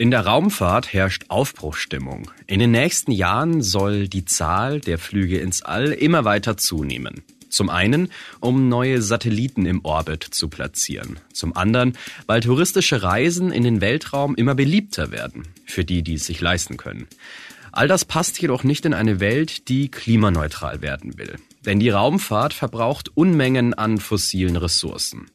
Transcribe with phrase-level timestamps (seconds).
[0.00, 2.30] In der Raumfahrt herrscht Aufbruchstimmung.
[2.46, 7.22] In den nächsten Jahren soll die Zahl der Flüge ins All immer weiter zunehmen.
[7.48, 11.18] Zum einen, um neue Satelliten im Orbit zu platzieren.
[11.32, 11.98] Zum anderen,
[12.28, 16.76] weil touristische Reisen in den Weltraum immer beliebter werden, für die, die es sich leisten
[16.76, 17.08] können.
[17.72, 21.38] All das passt jedoch nicht in eine Welt, die klimaneutral werden will.
[21.66, 25.26] Denn die Raumfahrt verbraucht Unmengen an fossilen Ressourcen.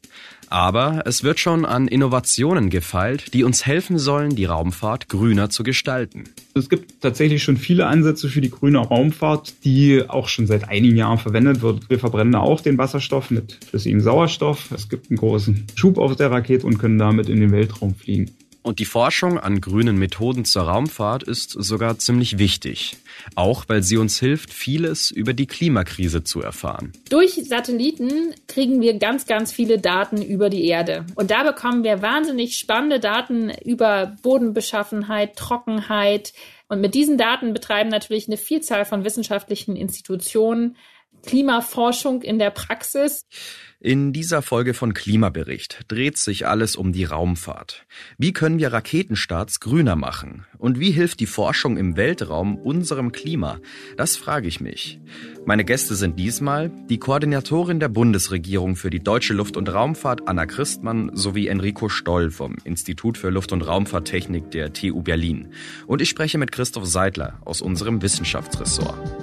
[0.53, 5.63] Aber es wird schon an Innovationen gefeilt, die uns helfen sollen, die Raumfahrt grüner zu
[5.63, 6.25] gestalten.
[6.53, 10.95] Es gibt tatsächlich schon viele Ansätze für die grüne Raumfahrt, die auch schon seit einigen
[10.95, 11.89] Jahren verwendet wird.
[11.89, 14.69] Wir verbrennen auch den Wasserstoff mit flüssigem Sauerstoff.
[14.69, 18.29] Es gibt einen großen Schub auf der Rakete und können damit in den Weltraum fliegen.
[18.63, 22.95] Und die Forschung an grünen Methoden zur Raumfahrt ist sogar ziemlich wichtig.
[23.35, 26.93] Auch weil sie uns hilft, vieles über die Klimakrise zu erfahren.
[27.09, 31.05] Durch Satelliten kriegen wir ganz, ganz viele Daten über die Erde.
[31.15, 36.33] Und da bekommen wir wahnsinnig spannende Daten über Bodenbeschaffenheit, Trockenheit.
[36.69, 40.77] Und mit diesen Daten betreiben natürlich eine Vielzahl von wissenschaftlichen Institutionen
[41.25, 43.25] Klimaforschung in der Praxis.
[43.85, 47.85] In dieser Folge von Klimabericht dreht sich alles um die Raumfahrt.
[48.17, 50.45] Wie können wir Raketenstarts grüner machen?
[50.57, 53.59] Und wie hilft die Forschung im Weltraum unserem Klima?
[53.97, 55.01] Das frage ich mich.
[55.45, 60.45] Meine Gäste sind diesmal die Koordinatorin der Bundesregierung für die deutsche Luft- und Raumfahrt Anna
[60.45, 65.51] Christmann sowie Enrico Stoll vom Institut für Luft- und Raumfahrttechnik der TU Berlin.
[65.87, 69.22] Und ich spreche mit Christoph Seidler aus unserem Wissenschaftsressort.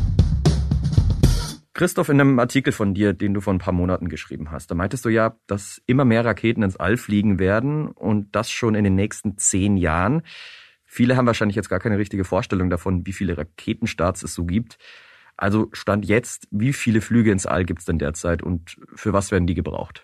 [1.73, 4.75] Christoph, in einem Artikel von dir, den du vor ein paar Monaten geschrieben hast, da
[4.75, 8.83] meintest du ja, dass immer mehr Raketen ins All fliegen werden und das schon in
[8.83, 10.23] den nächsten zehn Jahren.
[10.83, 14.77] Viele haben wahrscheinlich jetzt gar keine richtige Vorstellung davon, wie viele Raketenstarts es so gibt.
[15.37, 19.31] Also Stand jetzt, wie viele Flüge ins All gibt es denn derzeit und für was
[19.31, 20.03] werden die gebraucht?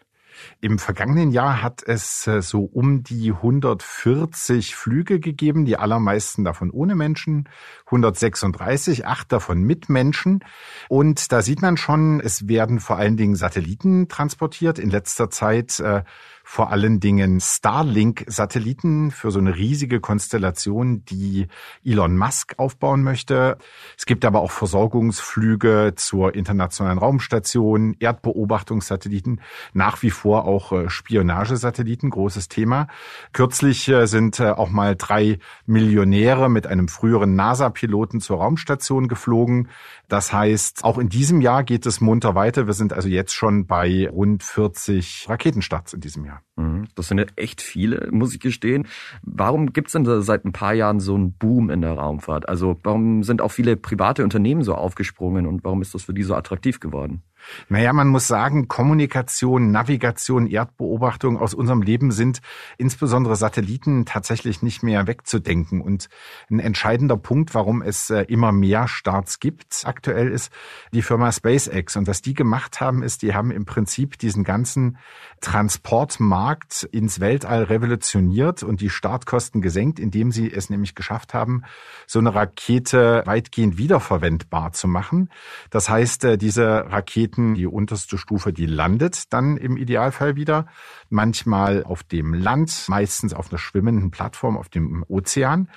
[0.62, 6.72] Im vergangenen Jahr hat es äh, so um die 140 Flüge gegeben, die allermeisten davon
[6.72, 7.50] ohne Menschen,
[7.86, 10.44] 136, acht davon mit Menschen.
[10.90, 14.80] Und da sieht man schon, es werden vor allen Dingen Satelliten transportiert.
[14.80, 16.04] In letzter Zeit äh,
[16.50, 21.48] vor allen Dingen Starlink-Satelliten für so eine riesige Konstellation, die
[21.84, 23.58] Elon Musk aufbauen möchte.
[23.98, 29.42] Es gibt aber auch Versorgungsflüge zur internationalen Raumstation, Erdbeobachtungssatelliten,
[29.74, 32.88] nach wie vor auch äh, Spionagesatelliten, großes Thema.
[33.34, 39.68] Kürzlich äh, sind äh, auch mal drei Millionäre mit einem früheren NASA-Piloten zur Raumstation geflogen.
[40.08, 42.68] Das heißt, auch in diesem Jahr geht es munter weiter.
[42.68, 46.37] Wir sind also jetzt schon bei rund 40 Raketenstarts in diesem Jahr.
[46.38, 46.47] time.
[46.58, 46.88] Mhm.
[46.96, 48.88] Das sind ja echt viele, muss ich gestehen.
[49.22, 52.50] Warum gibt es denn seit ein paar Jahren so einen Boom in der Raumfahrt?
[52.50, 56.24] Also warum sind auch viele private Unternehmen so aufgesprungen und warum ist das für die
[56.24, 57.22] so attraktiv geworden?
[57.70, 62.42] Naja, man muss sagen, Kommunikation, Navigation, Erdbeobachtung aus unserem Leben sind
[62.78, 65.82] insbesondere Satelliten tatsächlich nicht mehr wegzudenken.
[65.82, 66.10] Und
[66.50, 70.52] ein entscheidender Punkt, warum es äh, immer mehr Starts gibt aktuell, ist
[70.92, 71.96] die Firma SpaceX.
[71.96, 74.98] Und was die gemacht haben, ist, die haben im Prinzip diesen ganzen
[75.42, 76.47] Transportmarkt
[76.92, 81.64] ins Weltall revolutioniert und die Startkosten gesenkt, indem sie es nämlich geschafft haben,
[82.06, 85.30] so eine Rakete weitgehend wiederverwendbar zu machen.
[85.70, 90.68] Das heißt, äh, diese Rakete Raketen, die unterste Stufe, die landet dann im Idealfall wieder.
[91.10, 95.70] Manchmal auf dem Land, meistens auf einer schwimmenden Plattform auf dem Ozean.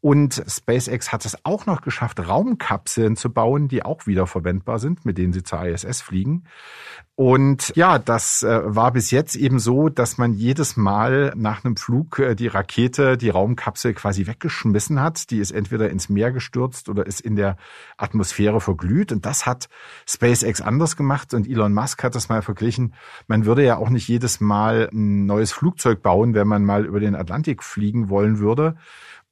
[0.00, 5.04] Und SpaceX hat es auch noch geschafft, Raumkapseln zu bauen, die auch wieder verwendbar sind,
[5.04, 6.44] mit denen sie zur ISS fliegen.
[7.14, 11.76] Und ja, das äh, war bis jetzt eben so, dass man jedes Mal nach einem
[11.76, 15.30] Flug äh, die Rakete, die Raumkapsel quasi weggeschmissen hat.
[15.30, 17.56] Die ist entweder ins Meer gestürzt oder ist in der
[17.96, 19.12] Atmosphäre verglüht.
[19.12, 19.68] Und das hat
[20.08, 21.34] SpaceX anders gemacht.
[21.34, 22.94] Und Elon Musk hat das mal verglichen.
[23.26, 27.00] Man würde ja auch nicht jedes Mal ein neues Flugzeug bauen, wenn man mal über
[27.00, 28.76] den Atlantik fliegen wollen würde.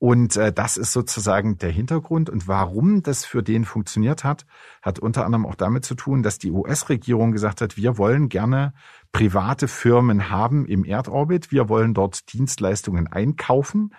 [0.00, 2.30] Und äh, das ist sozusagen der Hintergrund.
[2.30, 4.46] Und warum das für den funktioniert hat,
[4.80, 8.72] hat unter anderem auch damit zu tun, dass die US-Regierung gesagt hat, wir wollen gerne
[9.12, 11.52] private Firmen haben im Erdorbit.
[11.52, 13.92] Wir wollen dort Dienstleistungen einkaufen.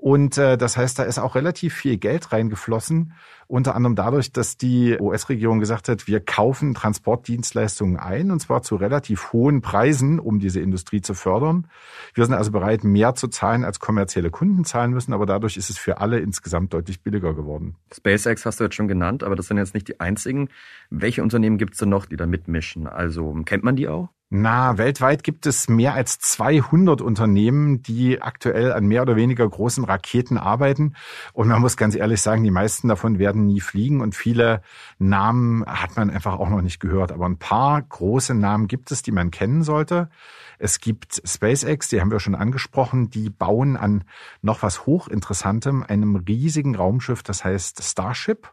[0.00, 3.12] Und äh, das heißt, da ist auch relativ viel Geld reingeflossen,
[3.48, 8.76] unter anderem dadurch, dass die US-Regierung gesagt hat, wir kaufen Transportdienstleistungen ein, und zwar zu
[8.76, 11.66] relativ hohen Preisen, um diese Industrie zu fördern.
[12.14, 15.68] Wir sind also bereit, mehr zu zahlen, als kommerzielle Kunden zahlen müssen, aber dadurch ist
[15.68, 17.76] es für alle insgesamt deutlich billiger geworden.
[17.92, 20.48] SpaceX hast du jetzt schon genannt, aber das sind jetzt nicht die einzigen.
[20.88, 22.86] Welche Unternehmen gibt es denn noch, die da mitmischen?
[22.86, 24.08] Also kennt man die auch?
[24.32, 29.82] Na, weltweit gibt es mehr als 200 Unternehmen, die aktuell an mehr oder weniger großen
[29.82, 30.94] Raketen arbeiten.
[31.32, 34.62] Und man muss ganz ehrlich sagen, die meisten davon werden nie fliegen und viele
[35.00, 37.10] Namen hat man einfach auch noch nicht gehört.
[37.10, 40.10] Aber ein paar große Namen gibt es, die man kennen sollte.
[40.60, 44.04] Es gibt SpaceX, die haben wir schon angesprochen, die bauen an
[44.42, 48.52] noch was hochinteressantem, einem riesigen Raumschiff, das heißt Starship.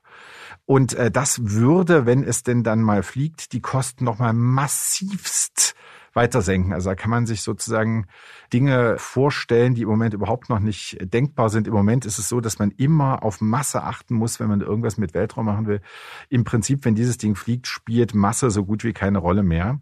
[0.67, 5.75] Und äh, das würde, wenn es denn dann mal fliegt, die Kosten nochmal massivst
[6.17, 6.37] weiter.
[6.73, 8.07] Also da kann man sich sozusagen
[8.51, 11.67] Dinge vorstellen, die im Moment überhaupt noch nicht denkbar sind.
[11.67, 14.97] Im Moment ist es so, dass man immer auf Masse achten muss, wenn man irgendwas
[14.97, 15.81] mit Weltraum machen will.
[16.29, 19.79] Im Prinzip, wenn dieses Ding fliegt, spielt Masse so gut wie keine Rolle mehr.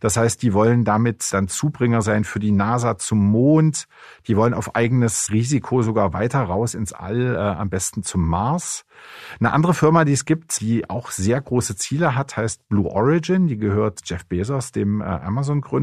[0.00, 3.86] Das heißt, die wollen damit dann Zubringer sein für die NASA zum Mond.
[4.26, 8.84] Die wollen auf eigenes Risiko sogar weiter raus ins All, äh, am besten zum Mars.
[9.38, 13.46] Eine andere Firma, die es gibt, die auch sehr große Ziele hat, heißt Blue Origin.
[13.46, 15.75] Die gehört Jeff Bezos, dem äh, Amazon-Gründer.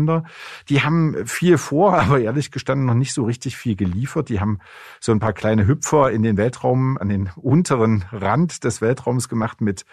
[0.69, 4.29] Die haben viel vor, aber ehrlich gestanden noch nicht so richtig viel geliefert.
[4.29, 4.59] Die haben
[4.99, 9.61] so ein paar kleine Hüpfer in den Weltraum, an den unteren Rand des Weltraums gemacht
[9.61, 9.85] mit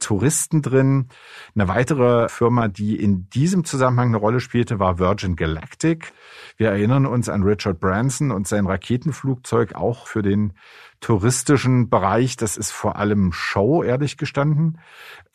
[0.00, 1.08] Touristen drin.
[1.54, 6.12] Eine weitere Firma, die in diesem Zusammenhang eine Rolle spielte, war Virgin Galactic.
[6.56, 10.52] Wir erinnern uns an Richard Branson und sein Raketenflugzeug auch für den
[11.00, 12.36] touristischen Bereich.
[12.36, 14.78] Das ist vor allem Show, ehrlich gestanden.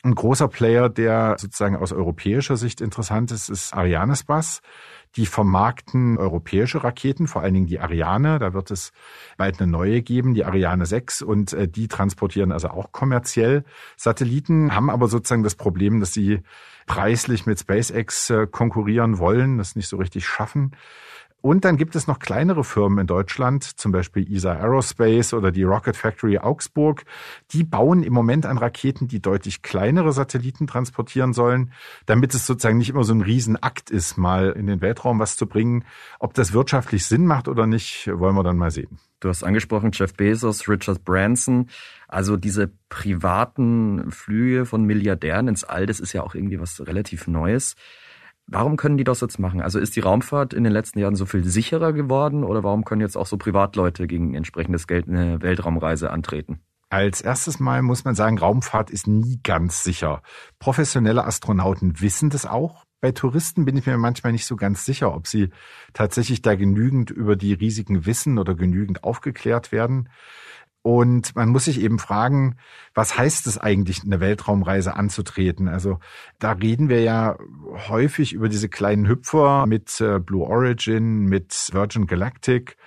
[0.01, 4.61] Ein großer Player, der sozusagen aus europäischer Sicht interessant ist, ist Arianespace.
[5.15, 8.39] Die vermarkten europäische Raketen, vor allen Dingen die Ariane.
[8.39, 8.93] Da wird es
[9.37, 11.21] bald eine neue geben, die Ariane 6.
[11.23, 13.65] Und äh, die transportieren also auch kommerziell
[13.97, 16.41] Satelliten, haben aber sozusagen das Problem, dass sie
[16.85, 20.71] preislich mit SpaceX äh, konkurrieren wollen, das nicht so richtig schaffen.
[21.41, 25.63] Und dann gibt es noch kleinere Firmen in Deutschland, zum Beispiel ESA Aerospace oder die
[25.63, 27.05] Rocket Factory Augsburg.
[27.51, 31.71] Die bauen im Moment an Raketen, die deutlich kleinere Satelliten transportieren sollen,
[32.05, 35.47] damit es sozusagen nicht immer so ein Riesenakt ist, mal in den Weltraum was zu
[35.47, 35.85] bringen.
[36.19, 38.99] Ob das wirtschaftlich Sinn macht oder nicht, wollen wir dann mal sehen.
[39.21, 41.69] Du hast angesprochen, Jeff Bezos, Richard Branson.
[42.07, 47.27] Also diese privaten Flüge von Milliardären ins All, das ist ja auch irgendwie was relativ
[47.27, 47.75] Neues.
[48.51, 49.61] Warum können die das jetzt machen?
[49.61, 53.01] Also ist die Raumfahrt in den letzten Jahren so viel sicherer geworden oder warum können
[53.01, 56.59] jetzt auch so Privatleute gegen entsprechendes Geld eine Weltraumreise antreten?
[56.89, 60.23] Als erstes Mal muss man sagen, Raumfahrt ist nie ganz sicher.
[60.57, 62.85] Professionelle Astronauten wissen das auch.
[63.01, 65.51] Bei Touristen bin ich mir manchmal nicht so ganz sicher, ob sie
[65.93, 70.09] tatsächlich da genügend über die Risiken wissen oder genügend aufgeklärt werden.
[70.81, 72.55] Und man muss sich eben fragen,
[72.93, 75.67] was heißt es eigentlich, eine Weltraumreise anzutreten?
[75.67, 75.99] Also
[76.39, 77.37] da reden wir ja
[77.89, 82.77] häufig über diese kleinen Hüpfer mit äh, Blue Origin, mit Virgin Galactic.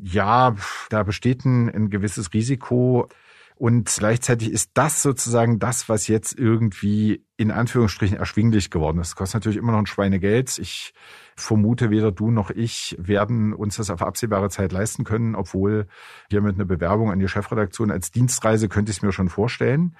[0.00, 0.56] Ja,
[0.90, 3.08] da besteht ein, ein gewisses Risiko.
[3.54, 9.10] Und gleichzeitig ist das sozusagen das, was jetzt irgendwie in Anführungsstrichen erschwinglich geworden ist.
[9.10, 10.58] Das kostet natürlich immer noch ein Schweinegeld.
[10.58, 10.92] Ich
[11.38, 15.86] vermute, weder du noch ich werden uns das auf absehbare Zeit leisten können, obwohl
[16.30, 19.96] hier mit einer Bewerbung an die Chefredaktion als Dienstreise könnte ich es mir schon vorstellen.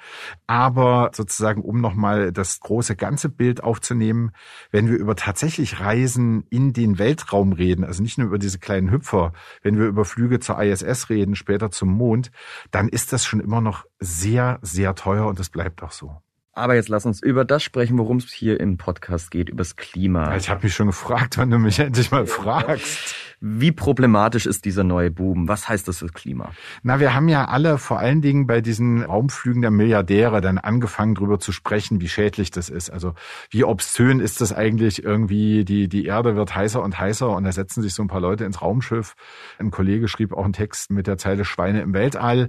[0.47, 4.33] Aber sozusagen, um nochmal das große ganze Bild aufzunehmen,
[4.71, 8.91] wenn wir über tatsächlich Reisen in den Weltraum reden, also nicht nur über diese kleinen
[8.91, 12.31] Hüpfer, wenn wir über Flüge zur ISS reden, später zum Mond,
[12.71, 16.21] dann ist das schon immer noch sehr, sehr teuer und das bleibt auch so.
[16.59, 20.37] Aber jetzt lass uns über das sprechen, worum es hier im Podcast geht, übers Klima.
[20.37, 23.15] Ich habe mich schon gefragt, wann du mich endlich mal fragst.
[23.41, 25.47] Wie problematisch ist dieser neue Boom?
[25.47, 26.51] Was heißt das für Klima?
[26.83, 31.15] Na, wir haben ja alle vor allen Dingen bei diesen Raumflügen der Milliardäre dann angefangen,
[31.15, 32.91] darüber zu sprechen, wie schädlich das ist.
[32.91, 33.15] Also
[33.51, 37.53] wie obszön ist das eigentlich irgendwie, die, die Erde wird heißer und heißer und da
[37.53, 39.15] setzen sich so ein paar Leute ins Raumschiff.
[39.59, 42.49] Ein Kollege schrieb auch einen Text mit der Zeile Schweine im Weltall.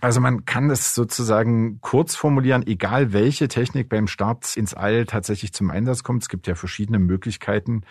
[0.00, 5.52] Also man kann es sozusagen kurz formulieren, egal welche Technik beim Start ins All tatsächlich
[5.52, 6.22] zum Einsatz kommt.
[6.22, 7.82] Es gibt ja verschiedene Möglichkeiten,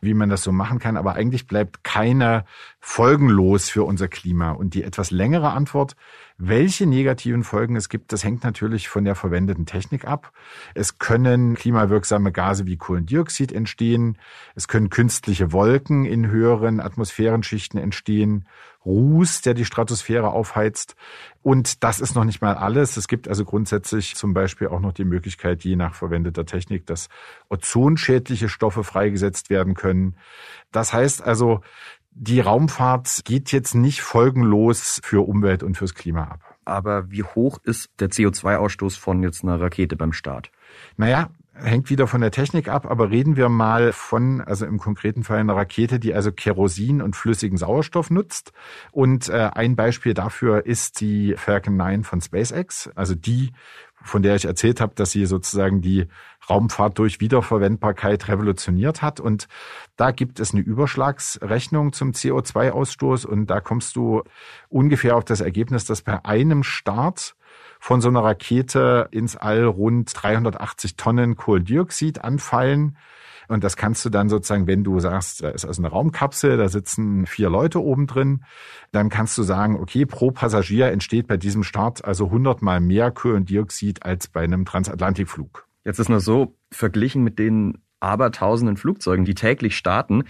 [0.00, 2.44] wie man das so machen kann, aber eigentlich bleibt keine
[2.80, 4.50] folgenlos für unser Klima.
[4.50, 5.94] Und die etwas längere Antwort,
[6.36, 10.32] welche negativen Folgen es gibt, das hängt natürlich von der verwendeten Technik ab.
[10.74, 14.18] Es können klimawirksame Gase wie Kohlendioxid entstehen.
[14.56, 18.46] Es können künstliche Wolken in höheren Atmosphärenschichten entstehen.
[18.84, 20.96] Ruß, der die Stratosphäre aufheizt.
[21.42, 22.96] Und das ist noch nicht mal alles.
[22.96, 27.08] Es gibt also grundsätzlich zum Beispiel auch noch die Möglichkeit, je nach verwendeter Technik, dass
[27.48, 30.16] ozonschädliche Stoffe freigesetzt werden können.
[30.70, 31.60] Das heißt also,
[32.10, 36.40] die Raumfahrt geht jetzt nicht folgenlos für Umwelt und fürs Klima ab.
[36.64, 40.50] Aber wie hoch ist der CO2-Ausstoß von jetzt einer Rakete beim Start?
[40.96, 45.22] Naja, hängt wieder von der Technik ab, aber reden wir mal von, also im konkreten
[45.22, 48.52] Fall einer Rakete, die also Kerosin und flüssigen Sauerstoff nutzt.
[48.90, 53.52] Und äh, ein Beispiel dafür ist die Falcon 9 von SpaceX, also die,
[54.02, 56.06] von der ich erzählt habe, dass sie sozusagen die
[56.48, 59.20] Raumfahrt durch Wiederverwendbarkeit revolutioniert hat.
[59.20, 59.46] Und
[59.96, 64.22] da gibt es eine Überschlagsrechnung zum CO2-Ausstoß und da kommst du
[64.68, 67.36] ungefähr auf das Ergebnis, dass bei einem Start
[67.82, 72.96] von so einer Rakete ins All rund 380 Tonnen Kohlendioxid anfallen.
[73.48, 76.68] Und das kannst du dann sozusagen, wenn du sagst, da ist also eine Raumkapsel, da
[76.68, 78.44] sitzen vier Leute oben drin,
[78.92, 83.10] dann kannst du sagen, okay, pro Passagier entsteht bei diesem Start also 100 mal mehr
[83.10, 85.66] Kohlendioxid als bei einem Transatlantikflug.
[85.84, 90.22] Jetzt ist nur so, verglichen mit den abertausenden Flugzeugen, die täglich starten,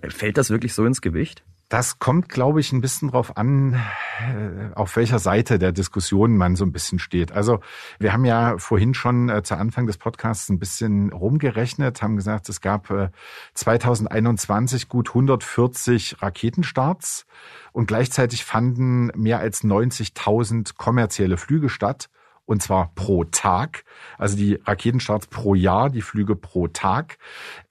[0.00, 1.44] fällt das wirklich so ins Gewicht?
[1.68, 3.74] Das kommt, glaube ich, ein bisschen drauf an,
[4.20, 7.32] äh, auf welcher Seite der Diskussion man so ein bisschen steht.
[7.32, 7.60] Also
[7.98, 12.48] wir haben ja vorhin schon äh, zu Anfang des Podcasts ein bisschen rumgerechnet, haben gesagt,
[12.48, 13.08] es gab äh,
[13.54, 17.26] 2021 gut 140 Raketenstarts
[17.72, 22.08] und gleichzeitig fanden mehr als 90.000 kommerzielle Flüge statt
[22.46, 23.84] und zwar pro Tag.
[24.18, 27.18] Also die Raketenstarts pro Jahr, die Flüge pro Tag.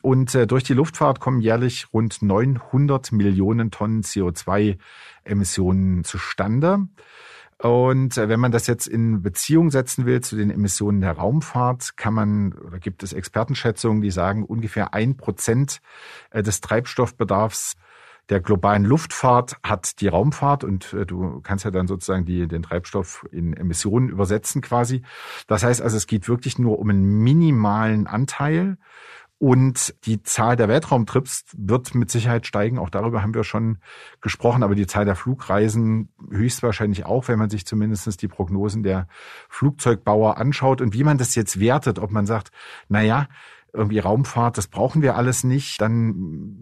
[0.02, 6.88] Und äh, durch die Luftfahrt kommen jährlich rund 900 Millionen Tonnen CO2-Emissionen zustande.
[7.60, 11.96] Und äh, wenn man das jetzt in Beziehung setzen will zu den Emissionen der Raumfahrt,
[11.96, 15.80] kann man oder gibt es Expertenschätzungen, die sagen, ungefähr ein Prozent
[16.32, 17.78] äh, des Treibstoffbedarfs
[18.30, 22.64] der globalen Luftfahrt hat die Raumfahrt und äh, du kannst ja dann sozusagen die, den
[22.64, 25.04] Treibstoff in Emissionen übersetzen quasi.
[25.48, 28.78] Das heißt also, es geht wirklich nur um einen minimalen Anteil.
[29.40, 32.80] Und die Zahl der Weltraumtrips wird mit Sicherheit steigen.
[32.80, 33.80] Auch darüber haben wir schon
[34.22, 34.64] gesprochen.
[34.64, 39.10] Aber die Zahl der Flugreisen höchstwahrscheinlich auch, wenn man sich zumindest die Prognosen der
[39.50, 40.80] Flugzeugbauer anschaut.
[40.80, 42.52] Und wie man das jetzt wertet, ob man sagt,
[42.88, 43.28] na ja,
[43.74, 46.14] irgendwie Raumfahrt, das brauchen wir alles nicht, dann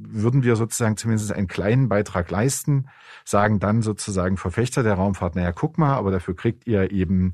[0.08, 2.88] würden wir sozusagen zumindest einen kleinen Beitrag leisten,
[3.26, 7.34] sagen dann sozusagen Verfechter der Raumfahrt, naja, guck mal, aber dafür kriegt ihr eben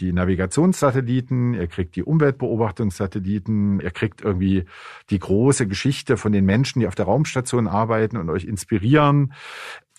[0.00, 4.64] die Navigationssatelliten, ihr kriegt die Umweltbeobachtungssatelliten, ihr kriegt irgendwie
[5.10, 9.34] die große Geschichte von den Menschen, die auf der Raumstation arbeiten und euch inspirieren.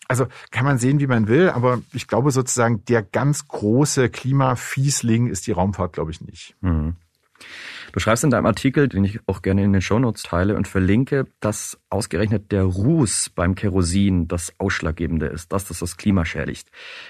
[0.07, 5.27] Also kann man sehen, wie man will, aber ich glaube sozusagen, der ganz große Klimafiesling
[5.27, 6.55] ist die Raumfahrt, glaube ich, nicht.
[6.62, 6.95] Mhm.
[7.91, 11.25] Du schreibst in deinem Artikel, den ich auch gerne in den Shownotes teile und verlinke,
[11.39, 16.69] dass ausgerechnet der Ruß beim Kerosin das Ausschlaggebende ist, dass das das Klima schädigt.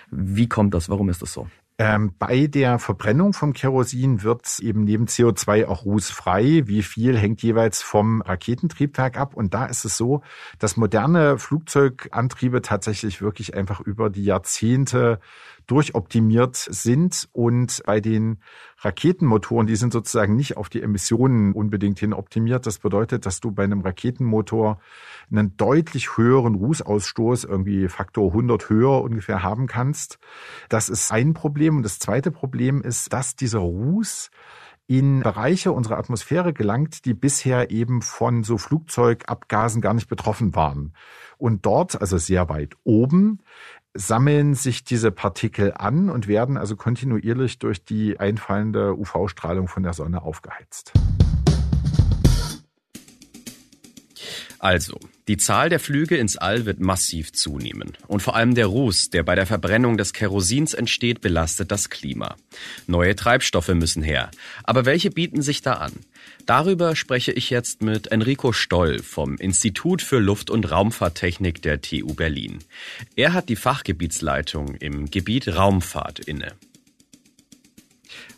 [0.09, 0.89] Wie kommt das?
[0.89, 1.47] Warum ist das so?
[1.81, 6.63] Ähm, bei der Verbrennung vom Kerosin wird eben neben CO2 auch Ruß frei.
[6.65, 9.33] Wie viel hängt jeweils vom Raketentriebwerk ab?
[9.33, 10.21] Und da ist es so,
[10.59, 15.21] dass moderne Flugzeugantriebe tatsächlich wirklich einfach über die Jahrzehnte
[15.69, 18.39] durchoptimiert sind und bei den
[18.79, 22.65] Raketenmotoren, die sind sozusagen nicht auf die Emissionen unbedingt hin optimiert.
[22.65, 24.79] Das bedeutet, dass du bei einem Raketenmotor
[25.29, 30.17] einen deutlich höheren Rußausstoß, irgendwie Faktor 100 höher ungefähr haben kannst.
[30.69, 31.77] Das ist ein Problem.
[31.77, 34.31] Und das zweite Problem ist, dass dieser Ruß
[34.89, 40.93] in Bereiche unserer Atmosphäre gelangt, die bisher eben von so Flugzeugabgasen gar nicht betroffen waren.
[41.37, 43.39] Und dort, also sehr weit oben,
[43.93, 49.93] sammeln sich diese Partikel an und werden also kontinuierlich durch die einfallende UV-Strahlung von der
[49.93, 50.93] Sonne aufgeheizt.
[54.59, 54.99] Also,
[55.29, 57.93] die Zahl der Flüge ins All wird massiv zunehmen.
[58.07, 62.35] Und vor allem der Ruß, der bei der Verbrennung des Kerosins entsteht, belastet das Klima.
[62.85, 64.29] Neue Treibstoffe müssen her.
[64.65, 65.93] Aber welche bieten sich da an?
[66.45, 72.13] Darüber spreche ich jetzt mit Enrico Stoll vom Institut für Luft- und Raumfahrttechnik der TU
[72.13, 72.59] Berlin.
[73.15, 76.53] Er hat die Fachgebietsleitung im Gebiet Raumfahrt inne.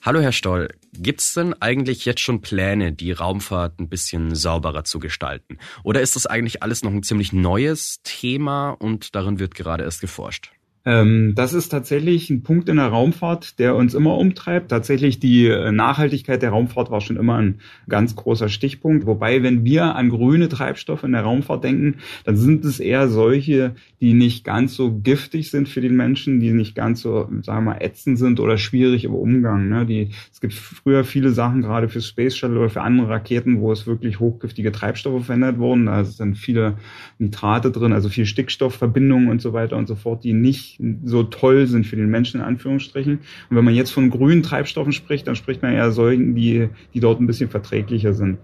[0.04, 4.84] Hallo Herr Stoll, gibt es denn eigentlich jetzt schon Pläne, die Raumfahrt ein bisschen sauberer
[4.84, 5.60] zu gestalten?
[5.84, 10.02] Oder ist das eigentlich alles noch ein ziemlich neues Thema und darin wird gerade erst
[10.02, 10.54] geforscht?
[10.84, 14.70] Ähm, das ist tatsächlich ein Punkt in der Raumfahrt, der uns immer umtreibt.
[14.70, 19.06] Tatsächlich die äh, Nachhaltigkeit der Raumfahrt war schon immer ein ganz großer Stichpunkt.
[19.06, 23.76] Wobei, wenn wir an grüne Treibstoffe in der Raumfahrt denken, dann sind es eher solche,
[24.00, 27.74] die nicht ganz so giftig sind für den Menschen, die nicht ganz so, sagen wir
[27.74, 29.70] mal, ätzend sind oder schwierig im Umgang.
[29.70, 29.86] Ne?
[29.86, 33.72] Die, es gibt früher viele Sachen, gerade für Space Shuttle oder für andere Raketen, wo
[33.72, 35.86] es wirklich hochgiftige Treibstoffe verwendet wurden.
[35.86, 36.78] Da sind viele
[37.20, 40.71] Nitrate drin, also viel Stickstoffverbindungen und so weiter und so fort, die nicht
[41.04, 43.20] so toll sind für den Menschen in Anführungsstrichen.
[43.50, 47.00] Und wenn man jetzt von grünen Treibstoffen spricht, dann spricht man eher solchen, die, die
[47.00, 48.38] dort ein bisschen verträglicher sind.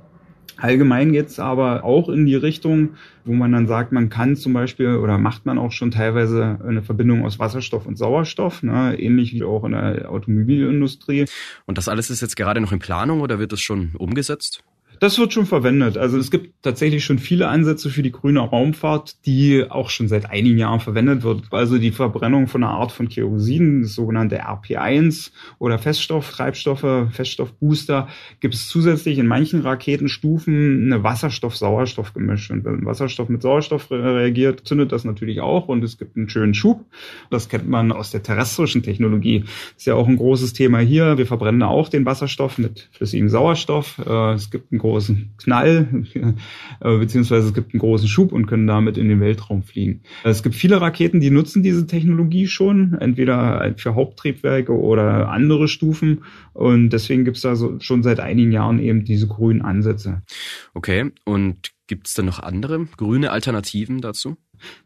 [0.59, 4.95] Allgemein geht's aber auch in die Richtung, wo man dann sagt, man kann zum Beispiel
[4.95, 9.43] oder macht man auch schon teilweise eine Verbindung aus Wasserstoff und Sauerstoff, ne, ähnlich wie
[9.43, 11.25] auch in der Automobilindustrie.
[11.65, 14.63] Und das alles ist jetzt gerade noch in Planung oder wird es schon umgesetzt?
[14.99, 15.97] Das wird schon verwendet.
[15.97, 20.29] Also es gibt tatsächlich schon viele Ansätze für die grüne Raumfahrt, die auch schon seit
[20.29, 21.43] einigen Jahren verwendet wird.
[21.51, 28.07] Also die Verbrennung von einer Art von Kerosin, das sogenannte RP1 oder Feststofftreibstoffe, Feststoffbooster,
[28.39, 32.49] gibt es zusätzlich in manchen Raketenstufen eine Wasserstoff-Sauerstoff-Gemisch.
[32.51, 36.53] Und wenn Wasserstoff mit Sauerstoff reagiert, zündet das natürlich auch und es gibt einen schönen
[36.53, 36.85] Schub.
[37.29, 39.41] Das kennt man aus der terrestrischen Technologie.
[39.41, 41.17] Das ist ja auch ein großes Thema hier.
[41.17, 43.99] Wir verbrennen auch den Wasserstoff mit flüssigem Sauerstoff.
[43.99, 46.05] Äh, es gibt einen großen Knall,
[46.79, 50.01] äh, beziehungsweise es gibt einen großen Schub und können damit in den Weltraum fliegen.
[50.23, 56.23] Es gibt viele Raketen, die nutzen diese Technologie schon, entweder für Haupttriebwerke oder andere Stufen.
[56.53, 60.21] Und deswegen gibt es da so, schon seit einigen Jahren eben diese grünen Ansätze.
[60.73, 64.37] Okay, und gibt es denn noch andere grüne Alternativen dazu?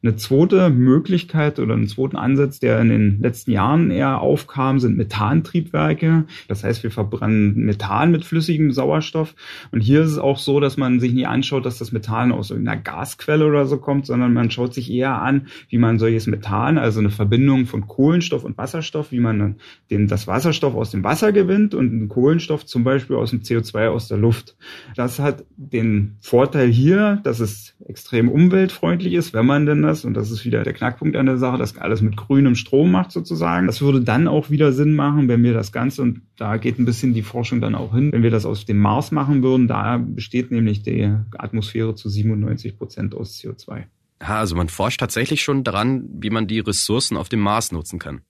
[0.04, 4.98] Eine zweite Möglichkeit oder einen zweiten Ansatz, der in den letzten Jahren eher aufkam, sind
[4.98, 6.26] Methantriebwerke.
[6.48, 9.36] Das heißt, wir verbrennen Methan mit flüssigem Sauerstoff.
[9.72, 12.52] Und hier ist es auch so, dass man sich nie anschaut, dass das Methan aus
[12.52, 16.78] irgendeiner Gasquelle oder so kommt, sondern man schaut sich eher an, wie man solches Methan,
[16.78, 19.56] also eine Verbindung von Kohlenstoff und Wasserstoff, wie man
[19.90, 23.90] den, das Wasserstoff aus dem Wasser gewinnt und den Kohlenstoff zum Beispiel aus dem CO2
[23.90, 24.56] aus der Luft.
[24.96, 30.06] Das hat den Vorteil hier, dass es extrem umweltfreundlich ist, wenn man man denn das?
[30.06, 33.12] Und das ist wieder der Knackpunkt an der Sache, dass alles mit grünem Strom macht
[33.12, 33.68] sozusagen.
[33.68, 36.86] Das würde dann auch wieder Sinn machen, wenn wir das Ganze, und da geht ein
[36.86, 39.68] bisschen die Forschung dann auch hin, wenn wir das aus dem Mars machen würden.
[39.68, 43.84] Da besteht nämlich die Atmosphäre zu 97 Prozent aus CO2.
[44.22, 48.00] Ja, also man forscht tatsächlich schon daran, wie man die Ressourcen auf dem Mars nutzen
[48.00, 48.22] kann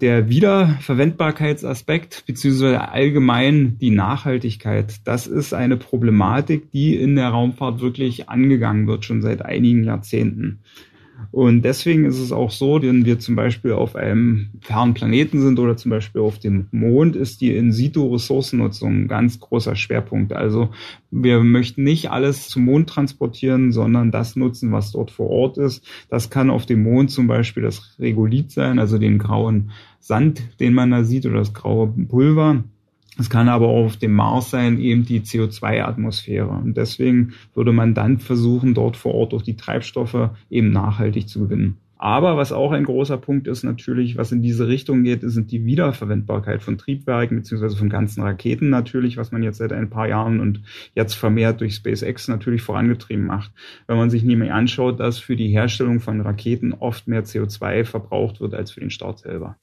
[0.00, 8.28] der Wiederverwendbarkeitsaspekt beziehungsweise allgemein die Nachhaltigkeit, das ist eine Problematik, die in der Raumfahrt wirklich
[8.28, 10.60] angegangen wird, schon seit einigen Jahrzehnten.
[11.30, 15.58] Und deswegen ist es auch so, wenn wir zum Beispiel auf einem fernen Planeten sind
[15.58, 20.32] oder zum Beispiel auf dem Mond, ist die In-situ-Ressourcennutzung ein ganz großer Schwerpunkt.
[20.32, 20.70] Also
[21.10, 25.84] wir möchten nicht alles zum Mond transportieren, sondern das nutzen, was dort vor Ort ist.
[26.08, 30.74] Das kann auf dem Mond zum Beispiel das Regolith sein, also den grauen Sand, den
[30.74, 32.64] man da sieht, oder das graue Pulver.
[33.18, 36.48] Es kann aber auch auf dem Mars sein, eben die CO2-Atmosphäre.
[36.48, 41.40] Und deswegen würde man dann versuchen, dort vor Ort durch die Treibstoffe eben nachhaltig zu
[41.40, 41.76] gewinnen.
[42.02, 45.64] Aber was auch ein großer Punkt ist natürlich, was in diese Richtung geht, sind die
[45.64, 50.40] Wiederverwendbarkeit von Triebwerken beziehungsweise von ganzen Raketen natürlich, was man jetzt seit ein paar Jahren
[50.40, 50.62] und
[50.96, 53.52] jetzt vermehrt durch SpaceX natürlich vorangetrieben macht.
[53.86, 58.40] Wenn man sich nämlich anschaut, dass für die Herstellung von Raketen oft mehr CO2 verbraucht
[58.40, 59.56] wird als für den Start selber.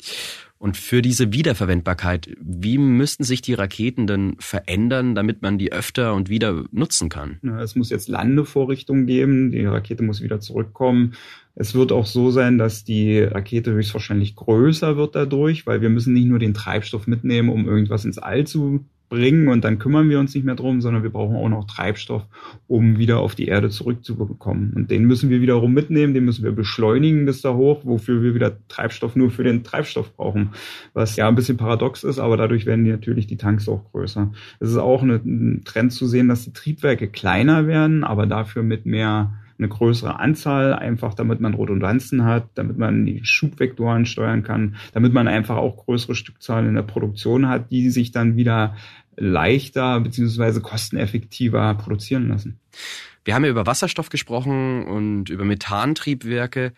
[0.59, 6.13] Und für diese Wiederverwendbarkeit, wie müssten sich die Raketen denn verändern, damit man die öfter
[6.13, 7.39] und wieder nutzen kann?
[7.61, 11.13] Es muss jetzt Landevorrichtungen geben, die Rakete muss wieder zurückkommen.
[11.55, 16.13] Es wird auch so sein, dass die Rakete höchstwahrscheinlich größer wird dadurch, weil wir müssen
[16.13, 20.19] nicht nur den Treibstoff mitnehmen, um irgendwas ins All zu bringen und dann kümmern wir
[20.19, 22.25] uns nicht mehr drum, sondern wir brauchen auch noch Treibstoff,
[22.67, 24.73] um wieder auf die Erde zurückzubekommen.
[24.75, 28.35] Und den müssen wir wiederum mitnehmen, den müssen wir beschleunigen bis da hoch, wofür wir
[28.35, 30.51] wieder Treibstoff nur für den Treibstoff brauchen.
[30.93, 34.31] Was ja ein bisschen paradox ist, aber dadurch werden die natürlich die Tanks auch größer.
[34.59, 38.85] Es ist auch ein Trend zu sehen, dass die Triebwerke kleiner werden, aber dafür mit
[38.85, 44.77] mehr eine größere Anzahl, einfach damit man Redundanzen hat, damit man die Schubvektoren steuern kann,
[44.93, 48.75] damit man einfach auch größere Stückzahlen in der Produktion hat, die sich dann wieder
[49.17, 52.59] leichter beziehungsweise kosteneffektiver produzieren lassen.
[53.25, 56.73] Wir haben ja über Wasserstoff gesprochen und über Methantriebwerke.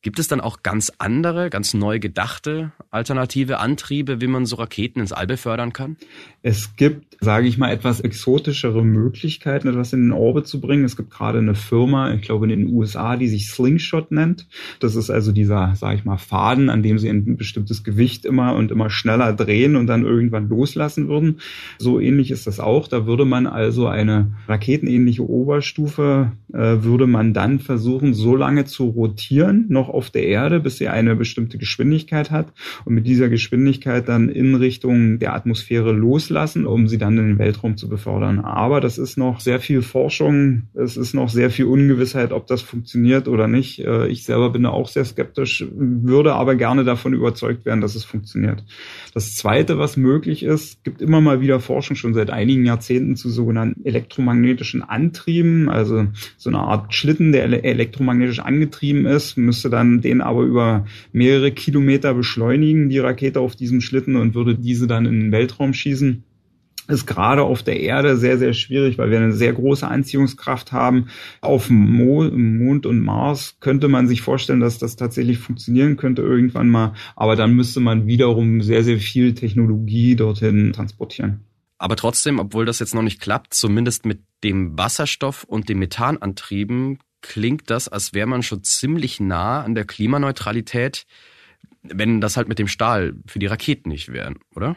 [0.00, 5.00] Gibt es dann auch ganz andere, ganz neu gedachte alternative Antriebe, wie man so Raketen
[5.00, 5.96] ins All befördern kann?
[6.42, 10.84] Es gibt, sage ich mal, etwas exotischere Möglichkeiten, etwas in den Orbit zu bringen.
[10.84, 14.46] Es gibt gerade eine Firma, ich glaube in den USA, die sich Slingshot nennt.
[14.80, 18.54] Das ist also dieser, sage ich mal, Faden, an dem sie ein bestimmtes Gewicht immer
[18.54, 21.40] und immer schneller drehen und dann irgendwann loslassen würden.
[21.78, 22.88] So ähnlich ist das auch.
[22.88, 28.84] Da würde man also eine raketenähnliche Oberstufe, äh, würde man dann versuchen, so lange zu
[28.86, 32.52] rotieren, noch noch auf der Erde, bis sie eine bestimmte Geschwindigkeit hat
[32.84, 37.38] und mit dieser Geschwindigkeit dann in Richtung der Atmosphäre loslassen, um sie dann in den
[37.38, 38.40] Weltraum zu befördern.
[38.40, 42.62] Aber das ist noch sehr viel Forschung, es ist noch sehr viel Ungewissheit, ob das
[42.62, 43.80] funktioniert oder nicht.
[43.80, 47.94] Äh, ich selber bin da auch sehr skeptisch, würde aber gerne davon überzeugt werden, dass
[47.94, 48.64] es funktioniert.
[49.14, 53.30] Das Zweite, was möglich ist, gibt immer mal wieder Forschung schon seit einigen Jahrzehnten zu
[53.30, 60.20] sogenannten elektromagnetischen Antrieben, also so eine Art Schlitten, der elektromagnetisch angetrieben ist, müsste dann den
[60.20, 65.20] aber über mehrere Kilometer beschleunigen, die Rakete auf diesem Schlitten und würde diese dann in
[65.20, 66.24] den Weltraum schießen
[66.88, 71.08] ist gerade auf der Erde sehr, sehr schwierig, weil wir eine sehr große Anziehungskraft haben.
[71.42, 76.70] Auf Mo Mond und Mars könnte man sich vorstellen, dass das tatsächlich funktionieren könnte irgendwann
[76.70, 81.44] mal, aber dann müsste man wiederum sehr, sehr viel Technologie dorthin transportieren.
[81.76, 86.98] Aber trotzdem, obwohl das jetzt noch nicht klappt, zumindest mit dem Wasserstoff und dem Methanantrieben,
[87.20, 91.06] klingt das, als wäre man schon ziemlich nah an der Klimaneutralität,
[91.82, 94.76] wenn das halt mit dem Stahl für die Raketen nicht wäre, oder?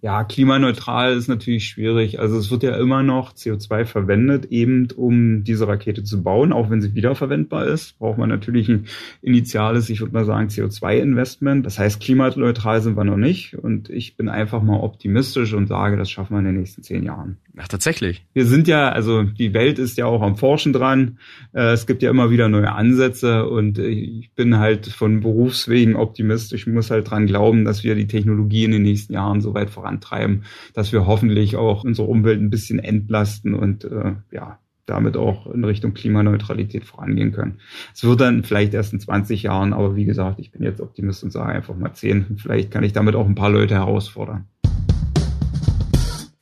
[0.00, 2.20] Ja, klimaneutral ist natürlich schwierig.
[2.20, 6.70] Also es wird ja immer noch CO2 verwendet, eben um diese Rakete zu bauen, auch
[6.70, 7.98] wenn sie wiederverwendbar ist.
[7.98, 8.86] Braucht man natürlich ein
[9.22, 11.66] initiales, ich würde mal sagen, CO2-Investment.
[11.66, 13.58] Das heißt, klimaneutral sind wir noch nicht.
[13.58, 17.02] Und ich bin einfach mal optimistisch und sage, das schaffen wir in den nächsten zehn
[17.02, 17.38] Jahren.
[17.60, 18.24] Ach, tatsächlich.
[18.34, 21.18] Wir sind ja, also die Welt ist ja auch am Forschen dran.
[21.52, 26.66] Äh, es gibt ja immer wieder neue Ansätze und ich bin halt von Berufswegen optimistisch.
[26.66, 29.70] Ich muss halt dran glauben, dass wir die Technologie in den nächsten Jahren so weit
[29.70, 35.46] vorantreiben, dass wir hoffentlich auch unsere Umwelt ein bisschen entlasten und äh, ja, damit auch
[35.46, 37.58] in Richtung Klimaneutralität vorangehen können.
[37.92, 41.24] Es wird dann vielleicht erst in 20 Jahren, aber wie gesagt, ich bin jetzt Optimist
[41.24, 42.38] und sage einfach mal 10.
[42.38, 44.46] Vielleicht kann ich damit auch ein paar Leute herausfordern.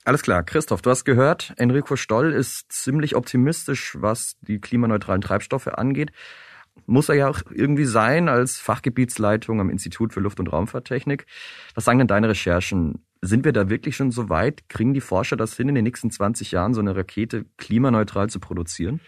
[0.07, 5.67] Alles klar, Christoph, du hast gehört, Enrico Stoll ist ziemlich optimistisch, was die klimaneutralen Treibstoffe
[5.67, 6.13] angeht.
[6.87, 11.27] Muss er ja auch irgendwie sein als Fachgebietsleitung am Institut für Luft- und Raumfahrttechnik.
[11.75, 13.05] Was sagen denn deine Recherchen?
[13.21, 14.69] Sind wir da wirklich schon so weit?
[14.69, 18.39] Kriegen die Forscher das hin, in den nächsten 20 Jahren so eine Rakete klimaneutral zu
[18.39, 19.01] produzieren?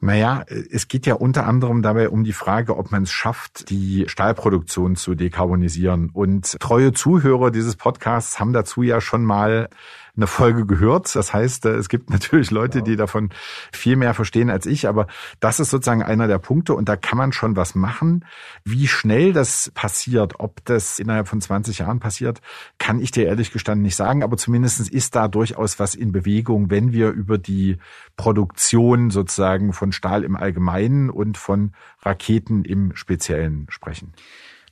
[0.00, 4.04] Naja, es geht ja unter anderem dabei um die Frage, ob man es schafft, die
[4.08, 6.08] Stahlproduktion zu dekarbonisieren.
[6.10, 9.68] Und treue Zuhörer dieses Podcasts haben dazu ja schon mal
[10.16, 11.14] eine Folge gehört.
[11.14, 13.30] Das heißt, äh, es gibt natürlich Leute, die davon
[13.72, 15.06] viel mehr verstehen als ich, aber
[15.40, 18.24] das ist sozusagen einer der Punkte und da kann man schon was machen.
[18.64, 22.40] Wie schnell das passiert, ob das innerhalb von 20 Jahren passiert,
[22.78, 26.70] kann ich dir ehrlich gestanden nicht sagen, aber zumindest ist da durchaus was in Bewegung,
[26.70, 27.78] wenn wir über die
[28.16, 31.72] Produktion sozusagen von Stahl im Allgemeinen und von
[32.02, 34.12] Raketen im Speziellen sprechen.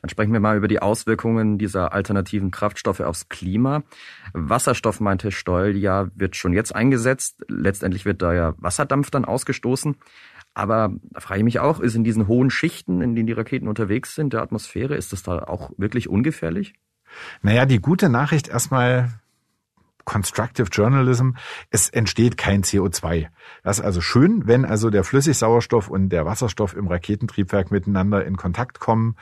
[0.02, 3.82] Dann sprechen wir mal über die Auswirkungen dieser alternativen Kraftstoffe aufs Klima.
[4.32, 7.44] Wasserstoff, meinte Stoll, ja, wird schon jetzt eingesetzt.
[7.48, 9.96] Letztendlich wird da ja Wasserdampf dann ausgestoßen.
[10.54, 13.68] Aber da frage ich mich auch, ist in diesen hohen Schichten, in denen die Raketen
[13.68, 16.74] unterwegs sind, der Atmosphäre, ist das da auch wirklich ungefährlich?
[17.42, 19.10] Naja, die gute Nachricht erstmal
[20.04, 21.30] Constructive Journalism,
[21.70, 23.28] es entsteht kein CO2.
[23.62, 28.36] Das ist also schön, wenn also der Flüssigsauerstoff und der Wasserstoff im Raketentriebwerk miteinander in
[28.36, 29.16] Kontakt kommen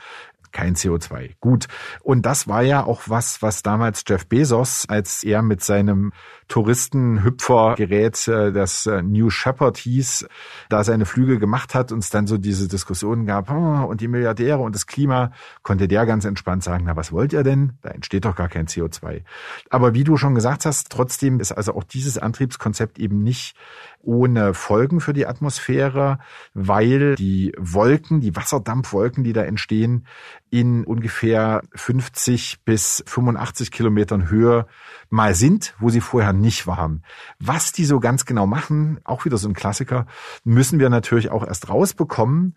[0.51, 1.35] kein CO2.
[1.39, 1.67] Gut.
[2.01, 6.11] Und das war ja auch was, was damals Jeff Bezos, als er mit seinem
[6.47, 10.27] Touristenhüpfergerät, äh, das äh, New Shepard hieß,
[10.67, 14.07] da seine Flüge gemacht hat und es dann so diese Diskussionen gab, oh, und die
[14.07, 15.31] Milliardäre und das Klima,
[15.61, 17.73] konnte der ganz entspannt sagen, na, was wollt ihr denn?
[17.81, 19.23] Da entsteht doch gar kein CO2.
[19.69, 23.55] Aber wie du schon gesagt hast, trotzdem ist also auch dieses Antriebskonzept eben nicht
[24.01, 26.19] ohne Folgen für die Atmosphäre,
[26.53, 30.07] weil die Wolken, die Wasserdampfwolken, die da entstehen,
[30.51, 34.65] in ungefähr 50 bis 85 Kilometern Höhe
[35.09, 37.03] mal sind, wo sie vorher nicht waren.
[37.39, 40.05] Was die so ganz genau machen, auch wieder so ein Klassiker,
[40.43, 42.55] müssen wir natürlich auch erst rausbekommen.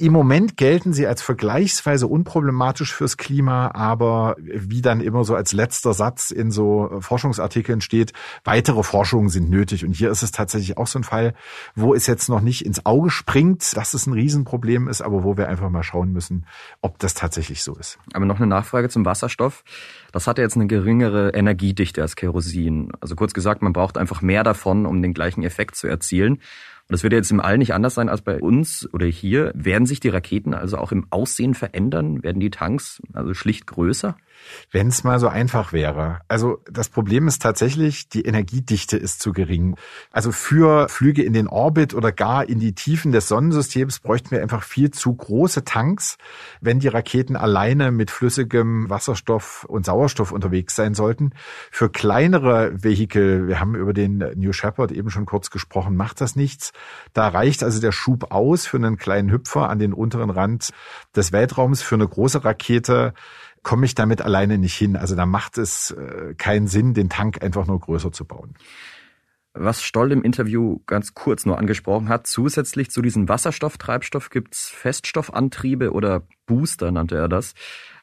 [0.00, 5.52] Im Moment gelten sie als vergleichsweise unproblematisch fürs Klima, aber wie dann immer so als
[5.52, 8.12] letzter Satz in so Forschungsartikeln steht,
[8.44, 9.84] weitere Forschungen sind nötig.
[9.84, 11.34] Und hier ist es tatsächlich auch so ein Fall,
[11.74, 15.36] wo es jetzt noch nicht ins Auge springt, dass es ein Riesenproblem ist, aber wo
[15.36, 16.46] wir einfach mal schauen müssen,
[16.80, 17.98] ob das tatsächlich so ist.
[18.12, 19.64] Aber noch eine Nachfrage zum Wasserstoff.
[20.12, 22.92] Das hat ja jetzt eine geringere Energiedichte als Kerosin.
[23.00, 26.38] Also kurz gesagt, man braucht einfach mehr davon, um den gleichen Effekt zu erzielen.
[26.88, 29.52] Und das wird jetzt im All nicht anders sein als bei uns oder hier.
[29.54, 32.22] Werden sich die Raketen also auch im Aussehen verändern?
[32.22, 34.16] Werden die Tanks also schlicht größer?
[34.70, 36.20] Wenn es mal so einfach wäre.
[36.28, 39.76] Also das Problem ist tatsächlich, die Energiedichte ist zu gering.
[40.10, 44.42] Also für Flüge in den Orbit oder gar in die Tiefen des Sonnensystems bräuchten wir
[44.42, 46.18] einfach viel zu große Tanks,
[46.60, 51.32] wenn die Raketen alleine mit flüssigem Wasserstoff und Sauerstoff unterwegs sein sollten.
[51.70, 56.36] Für kleinere Vehikel, wir haben über den New Shepard eben schon kurz gesprochen, macht das
[56.36, 56.72] nichts.
[57.12, 60.70] Da reicht also der Schub aus für einen kleinen Hüpfer an den unteren Rand
[61.14, 61.82] des Weltraums.
[61.82, 63.14] Für eine große Rakete
[63.68, 64.96] komme ich damit alleine nicht hin.
[64.96, 68.54] Also da macht es äh, keinen Sinn, den Tank einfach nur größer zu bauen.
[69.52, 75.92] Was Stoll im Interview ganz kurz nur angesprochen hat, zusätzlich zu diesem Wasserstofftreibstoff gibt's Feststoffantriebe
[75.92, 77.52] oder Booster nannte er das.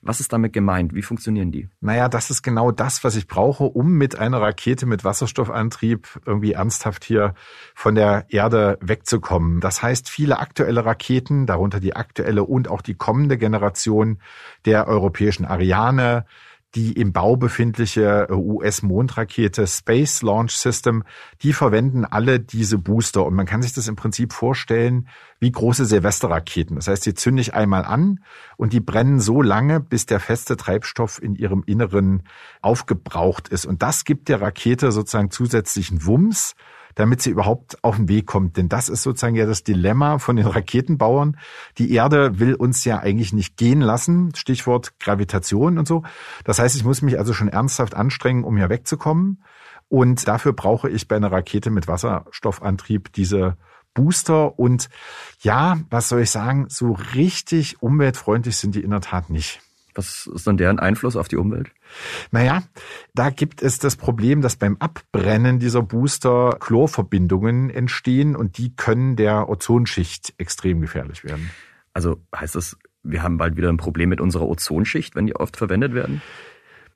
[0.07, 0.93] Was ist damit gemeint?
[0.93, 1.67] Wie funktionieren die?
[1.81, 6.51] Naja, das ist genau das, was ich brauche, um mit einer Rakete mit Wasserstoffantrieb irgendwie
[6.51, 7.33] ernsthaft hier
[7.73, 9.61] von der Erde wegzukommen.
[9.61, 14.19] Das heißt, viele aktuelle Raketen, darunter die aktuelle und auch die kommende Generation
[14.65, 16.27] der europäischen Ariane,
[16.75, 21.03] die im Bau befindliche äh, US-Mondrakete Space Launch System,
[21.41, 23.25] die verwenden alle diese Booster.
[23.25, 25.07] Und man kann sich das im Prinzip vorstellen
[25.39, 26.75] wie große Silvesterraketen.
[26.75, 28.19] Das heißt, die zünde ich einmal an
[28.57, 32.23] und die brennen so lange, bis der feste Treibstoff in ihrem Inneren
[32.61, 33.65] aufgebraucht ist.
[33.65, 36.55] Und das gibt der Rakete sozusagen zusätzlichen Wumms
[36.95, 38.57] damit sie überhaupt auf den Weg kommt.
[38.57, 41.37] Denn das ist sozusagen ja das Dilemma von den Raketenbauern.
[41.77, 44.33] Die Erde will uns ja eigentlich nicht gehen lassen.
[44.35, 46.03] Stichwort Gravitation und so.
[46.45, 49.43] Das heißt, ich muss mich also schon ernsthaft anstrengen, um hier wegzukommen.
[49.89, 53.57] Und dafür brauche ich bei einer Rakete mit Wasserstoffantrieb diese
[53.93, 54.57] Booster.
[54.57, 54.89] Und
[55.41, 59.61] ja, was soll ich sagen, so richtig umweltfreundlich sind die in der Tat nicht.
[59.93, 61.71] Was ist dann deren Einfluss auf die Umwelt?
[62.31, 62.63] Naja,
[63.13, 69.15] da gibt es das Problem, dass beim Abbrennen dieser Booster Chlorverbindungen entstehen und die können
[69.15, 71.51] der Ozonschicht extrem gefährlich werden.
[71.93, 75.57] Also heißt das, wir haben bald wieder ein Problem mit unserer Ozonschicht, wenn die oft
[75.57, 76.21] verwendet werden?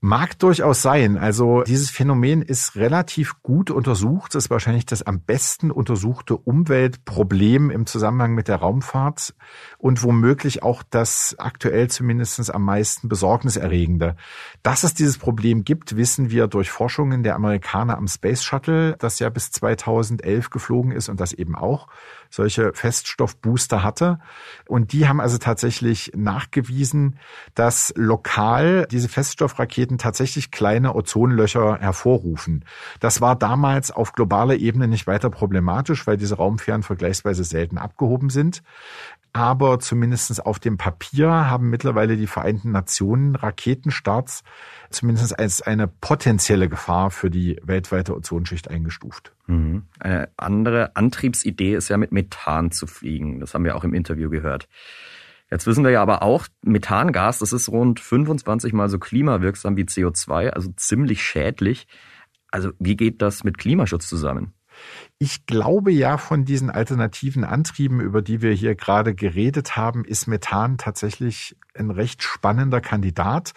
[0.01, 1.17] Mag durchaus sein.
[1.17, 4.33] Also dieses Phänomen ist relativ gut untersucht.
[4.33, 9.33] Das ist wahrscheinlich das am besten untersuchte Umweltproblem im Zusammenhang mit der Raumfahrt
[9.79, 14.17] und womöglich auch das aktuell zumindest am meisten besorgniserregende.
[14.61, 19.19] Dass es dieses Problem gibt, wissen wir durch Forschungen der Amerikaner am Space Shuttle, das
[19.19, 21.87] ja bis 2011 geflogen ist und das eben auch
[22.29, 24.19] solche Feststoffbooster hatte.
[24.67, 27.17] Und die haben also tatsächlich nachgewiesen,
[27.55, 32.65] dass lokal diese Feststoffraketen tatsächlich kleine Ozonlöcher hervorrufen.
[32.99, 38.29] Das war damals auf globaler Ebene nicht weiter problematisch, weil diese Raumfähren vergleichsweise selten abgehoben
[38.29, 38.61] sind.
[39.39, 44.43] Aber zumindest auf dem Papier haben mittlerweile die Vereinten Nationen Raketenstarts
[44.89, 49.31] zumindest als eine potenzielle Gefahr für die weltweite Ozonschicht eingestuft.
[49.47, 49.83] Mhm.
[49.97, 53.39] Eine andere Antriebsidee ist ja mit Methan zu fliegen.
[53.39, 54.67] Das haben wir auch im Interview gehört.
[55.49, 59.85] Jetzt wissen wir ja aber auch, Methangas, das ist rund 25 mal so klimawirksam wie
[59.85, 61.87] CO2, also ziemlich schädlich.
[62.51, 64.53] Also wie geht das mit Klimaschutz zusammen?
[65.21, 70.27] Ich glaube ja, von diesen alternativen Antrieben, über die wir hier gerade geredet haben, ist
[70.27, 73.51] Methan tatsächlich ein recht spannender Kandidat.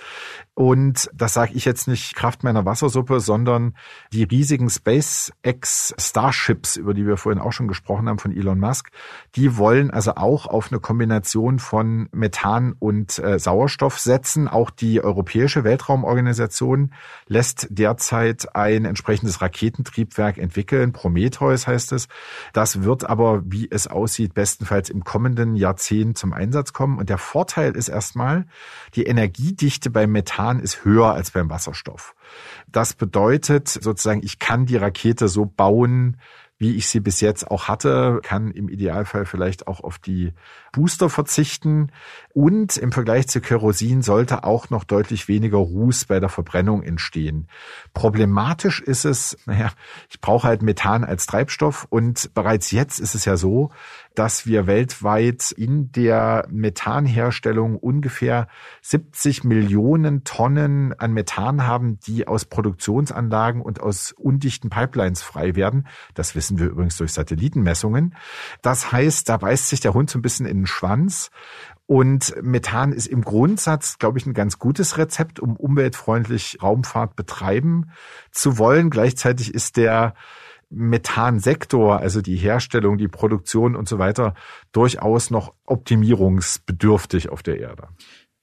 [0.54, 3.74] Und das sage ich jetzt nicht Kraft meiner Wassersuppe, sondern
[4.12, 8.90] die riesigen SpaceX Starships, über die wir vorhin auch schon gesprochen haben von Elon Musk,
[9.36, 14.48] die wollen also auch auf eine Kombination von Methan und äh, Sauerstoff setzen.
[14.48, 16.92] Auch die Europäische Weltraumorganisation
[17.28, 22.08] lässt derzeit ein entsprechendes Raketentriebwerk entwickeln, Prometheus heißt es.
[22.52, 26.98] Das wird aber, wie es aussieht, bestenfalls im kommenden Jahrzehnt zum Einsatz kommen.
[26.98, 28.46] Und der Vorteil ist erstmal,
[28.94, 32.14] die Energiedichte beim Methan ist höher als beim Wasserstoff.
[32.68, 36.16] Das bedeutet sozusagen, ich kann die Rakete so bauen,
[36.62, 40.32] wie ich sie bis jetzt auch hatte, kann im Idealfall vielleicht auch auf die
[40.70, 41.90] Booster verzichten.
[42.34, 47.48] Und im Vergleich zu Kerosin sollte auch noch deutlich weniger Ruß bei der Verbrennung entstehen.
[47.94, 49.72] Problematisch ist es, naja,
[50.08, 53.70] ich brauche halt Methan als Treibstoff und bereits jetzt ist es ja so,
[54.14, 58.48] dass wir weltweit in der Methanherstellung ungefähr
[58.82, 65.86] 70 Millionen Tonnen an Methan haben, die aus Produktionsanlagen und aus undichten Pipelines frei werden.
[66.14, 68.14] Das wissen wir übrigens durch Satellitenmessungen.
[68.60, 71.30] Das heißt, da beißt sich der Hund so ein bisschen in den Schwanz.
[71.86, 77.90] Und Methan ist im Grundsatz, glaube ich, ein ganz gutes Rezept, um umweltfreundlich Raumfahrt betreiben
[78.30, 78.88] zu wollen.
[78.88, 80.14] Gleichzeitig ist der
[80.72, 84.34] Methansektor, also die Herstellung, die Produktion und so weiter,
[84.72, 87.88] durchaus noch optimierungsbedürftig auf der Erde.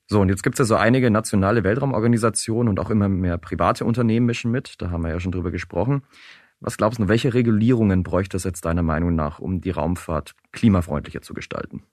[0.08, 3.86] So, und jetzt gibt es ja so einige nationale Weltraumorganisationen und auch immer mehr private
[3.86, 4.76] Unternehmen mischen mit.
[4.82, 6.04] Da haben wir ja schon drüber gesprochen.
[6.60, 11.22] Was glaubst du, welche Regulierungen bräuchte es jetzt deiner Meinung nach, um die Raumfahrt klimafreundlicher
[11.22, 11.84] zu gestalten?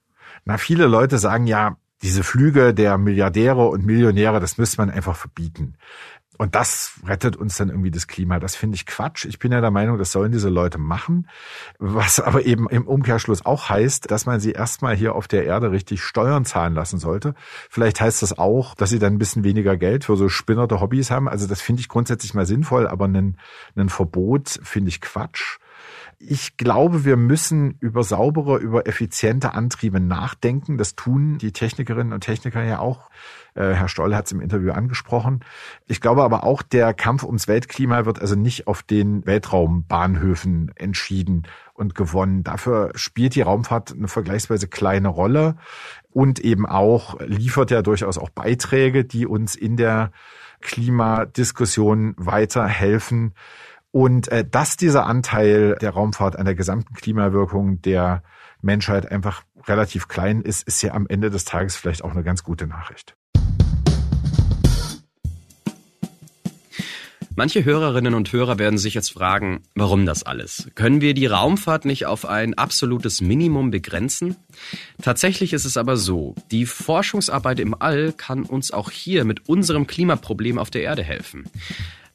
[0.45, 5.15] Na, viele Leute sagen ja, diese Flüge der Milliardäre und Millionäre, das müsste man einfach
[5.15, 5.75] verbieten.
[6.37, 8.39] Und das rettet uns dann irgendwie das Klima.
[8.39, 9.25] Das finde ich Quatsch.
[9.25, 11.27] Ich bin ja der Meinung, das sollen diese Leute machen.
[11.79, 15.71] Was aber eben im Umkehrschluss auch heißt, dass man sie erstmal hier auf der Erde
[15.71, 17.33] richtig Steuern zahlen lassen sollte.
[17.69, 21.09] Vielleicht heißt das auch, dass sie dann ein bisschen weniger Geld für so spinnerte Hobbys
[21.09, 21.27] haben.
[21.27, 23.37] Also das finde ich grundsätzlich mal sinnvoll, aber ein,
[23.89, 25.57] Verbot finde ich Quatsch.
[26.19, 30.79] Ich glaube, wir müssen über saubere, über effiziente Antriebe nachdenken.
[30.79, 33.11] Das tun die Technikerinnen und Techniker ja auch.
[33.53, 35.45] Äh, Herr Stoll hat es im Interview angesprochen.
[35.85, 41.43] Ich glaube aber auch, der Kampf ums Weltklima wird also nicht auf den Weltraumbahnhöfen entschieden
[41.73, 42.43] und gewonnen.
[42.43, 45.57] Dafür spielt die Raumfahrt eine vergleichsweise kleine Rolle
[46.09, 50.11] und eben auch liefert ja durchaus auch Beiträge, die uns in der
[50.61, 53.35] Klimadiskussion weiterhelfen.
[53.97, 58.21] Und äh, dass dieser Anteil der Raumfahrt an der gesamten Klimawirkung der
[58.61, 62.43] Menschheit einfach relativ klein ist, ist ja am Ende des Tages vielleicht auch eine ganz
[62.43, 63.15] gute Nachricht.
[67.35, 70.69] Manche Hörerinnen und Hörer werden sich jetzt fragen, warum das alles?
[70.75, 74.35] Können wir die Raumfahrt nicht auf ein absolutes Minimum begrenzen?
[75.01, 79.87] Tatsächlich ist es aber so, die Forschungsarbeit im All kann uns auch hier mit unserem
[79.87, 81.45] Klimaproblem auf der Erde helfen.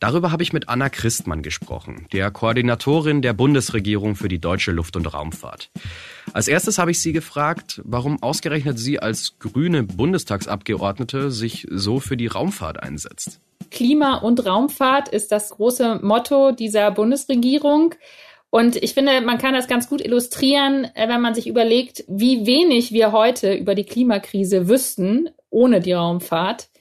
[0.02, 4.96] Darüber habe ich mit Anna Christmann gesprochen, der Koordinatorin der Bundesregierung für die deutsche Luft-
[4.96, 5.70] und Raumfahrt.
[6.32, 12.16] Als erstes habe ich sie gefragt, warum ausgerechnet sie als grüne Bundestagsabgeordnete sich so für
[12.16, 13.38] die Raumfahrt einsetzt.
[13.70, 17.94] Klima und Raumfahrt ist das große Motto dieser Bundesregierung.
[18.50, 22.44] Und ich finde, man kann das ganz gut illustrieren, äh, wenn man sich überlegt, wie
[22.44, 26.71] wenig wir heute über die Klimakrise wüssten ohne die Raumfahrt.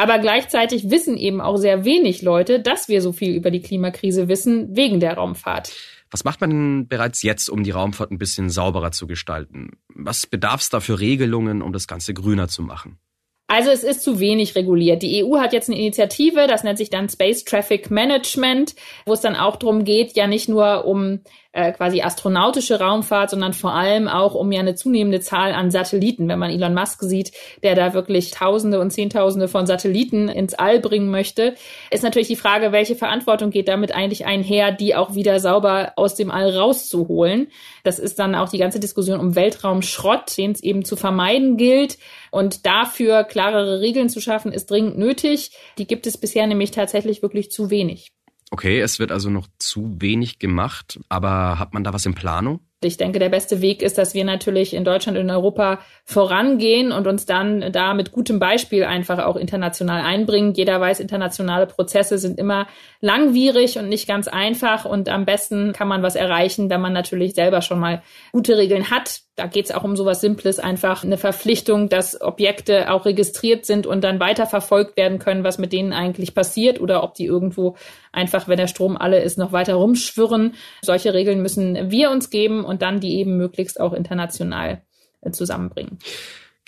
[0.00, 4.28] Aber gleichzeitig wissen eben auch sehr wenig Leute, dass wir so viel über die Klimakrise
[4.28, 5.72] wissen wegen der Raumfahrt.
[6.08, 9.72] Was macht man denn bereits jetzt, um die Raumfahrt ein bisschen sauberer zu gestalten?
[9.92, 13.00] Was bedarf es da für Regelungen, um das Ganze grüner zu machen?
[13.48, 15.02] Also es ist zu wenig reguliert.
[15.02, 19.20] Die EU hat jetzt eine Initiative, das nennt sich dann Space Traffic Management, wo es
[19.20, 21.20] dann auch darum geht, ja nicht nur um
[21.52, 26.28] äh, quasi astronautische Raumfahrt, sondern vor allem auch um ja eine zunehmende Zahl an Satelliten.
[26.28, 27.32] Wenn man Elon Musk sieht,
[27.62, 31.54] der da wirklich Tausende und Zehntausende von Satelliten ins All bringen möchte,
[31.90, 36.14] ist natürlich die Frage, welche Verantwortung geht damit eigentlich einher, die auch wieder sauber aus
[36.14, 37.48] dem All rauszuholen.
[37.82, 41.98] Das ist dann auch die ganze Diskussion um Weltraumschrott, den es eben zu vermeiden gilt.
[42.30, 45.52] Und dafür klarere Regeln zu schaffen, ist dringend nötig.
[45.78, 48.12] Die gibt es bisher nämlich tatsächlich wirklich zu wenig.
[48.50, 52.60] Okay, es wird also noch zu wenig gemacht, aber hat man da was in Planung?
[52.80, 56.92] Ich denke, der beste Weg ist, dass wir natürlich in Deutschland und in Europa vorangehen
[56.92, 60.54] und uns dann da mit gutem Beispiel einfach auch international einbringen.
[60.54, 62.68] Jeder weiß, internationale Prozesse sind immer
[63.00, 67.34] langwierig und nicht ganz einfach und am besten kann man was erreichen, wenn man natürlich
[67.34, 69.22] selber schon mal gute Regeln hat.
[69.34, 73.86] Da geht es auch um sowas Simples, einfach eine Verpflichtung, dass Objekte auch registriert sind
[73.86, 77.76] und dann weiterverfolgt werden können, was mit denen eigentlich passiert oder ob die irgendwo
[78.12, 80.54] einfach, wenn der Strom alle ist, noch weiter rumschwirren.
[80.82, 84.82] Solche Regeln müssen wir uns geben und dann die eben möglichst auch international
[85.22, 85.98] äh, zusammenbringen.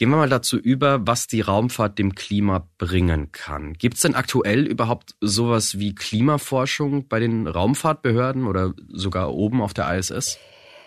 [0.01, 3.75] Gehen wir mal dazu über, was die Raumfahrt dem Klima bringen kann.
[3.75, 9.75] Gibt es denn aktuell überhaupt sowas wie Klimaforschung bei den Raumfahrtbehörden oder sogar oben auf
[9.75, 10.39] der ISS?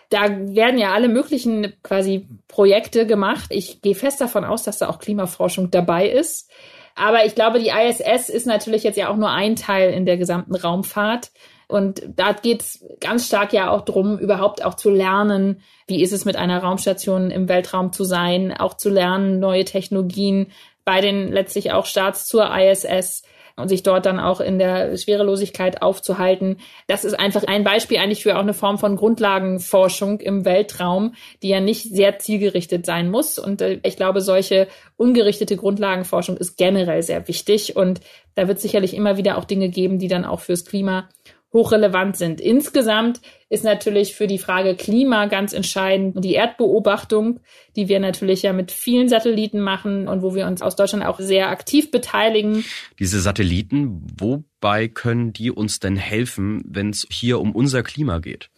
[0.10, 3.46] Da werden ja alle möglichen quasi Projekte gemacht.
[3.50, 6.50] Ich gehe fest davon aus, dass da auch Klimaforschung dabei ist.
[6.96, 10.18] Aber ich glaube, die ISS ist natürlich jetzt ja auch nur ein Teil in der
[10.18, 11.32] gesamten Raumfahrt.
[11.74, 16.14] Und da geht es ganz stark ja auch drum, überhaupt auch zu lernen, wie ist
[16.14, 20.52] es mit einer Raumstation im Weltraum zu sein, auch zu lernen, neue Technologien
[20.86, 23.24] bei den letztlich auch Starts zur ISS
[23.56, 26.58] und sich dort dann auch in der Schwerelosigkeit aufzuhalten.
[26.86, 31.50] Das ist einfach ein Beispiel eigentlich für auch eine Form von Grundlagenforschung im Weltraum, die
[31.50, 33.40] ja nicht sehr zielgerichtet sein muss.
[33.40, 37.76] Und äh, ich glaube, solche ungerichtete Grundlagenforschung ist generell sehr wichtig.
[37.76, 38.02] Und
[38.36, 41.10] da wird sicherlich immer wieder auch Dinge geben, die dann auch fürs Klima
[41.54, 42.42] hochrelevant sind.
[42.42, 47.40] Insgesamt ist natürlich für die Frage Klima ganz entscheidend die Erdbeobachtung,
[47.76, 51.20] die wir natürlich ja mit vielen Satelliten machen und wo wir uns aus Deutschland auch
[51.20, 52.66] sehr aktiv beteiligen.
[52.98, 58.50] Diese Satelliten, wobei können die uns denn helfen, wenn es hier um unser Klima geht?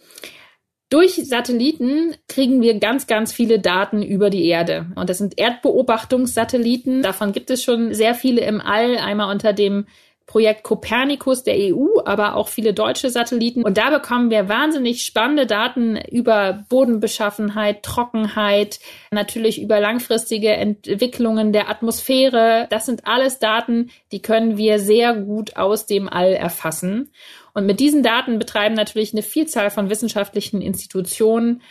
[0.89, 4.85] Durch Satelliten kriegen wir ganz, ganz viele Daten über die Erde.
[4.95, 7.01] Und das sind Erdbeobachtungssatelliten.
[7.01, 8.97] Davon gibt es schon sehr viele im All.
[8.97, 9.87] Einmal unter dem
[10.25, 13.63] Projekt Copernicus der EU, aber auch viele deutsche Satelliten.
[13.63, 18.79] Und da bekommen wir wahnsinnig spannende Daten über Bodenbeschaffenheit, Trockenheit,
[19.11, 22.67] natürlich über langfristige Entwicklungen der Atmosphäre.
[22.71, 27.11] Das sind alles Daten, die können wir sehr gut aus dem All erfassen.
[27.53, 31.61] Und mit diesen Daten betreiben natürlich eine Vielzahl von wissenschaftlichen Institutionen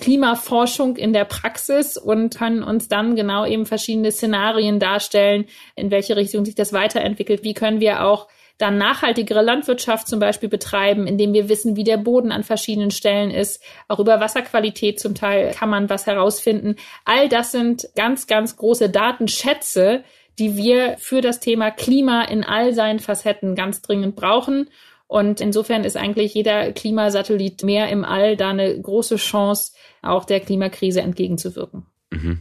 [0.00, 6.16] Klimaforschung in der Praxis und können uns dann genau eben verschiedene Szenarien darstellen, in welche
[6.16, 7.44] Richtung sich das weiterentwickelt.
[7.44, 8.26] Wie können wir auch
[8.58, 13.30] dann nachhaltigere Landwirtschaft zum Beispiel betreiben, indem wir wissen, wie der Boden an verschiedenen Stellen
[13.30, 13.60] ist.
[13.88, 16.76] Auch über Wasserqualität zum Teil kann man was herausfinden.
[17.04, 20.04] All das sind ganz, ganz große Datenschätze,
[20.38, 24.68] die wir für das Thema Klima in all seinen Facetten ganz dringend brauchen.
[25.14, 29.70] Und insofern ist eigentlich jeder Klimasatellit mehr im All da eine große Chance,
[30.02, 31.86] auch der Klimakrise entgegenzuwirken.
[32.10, 32.40] Mhm.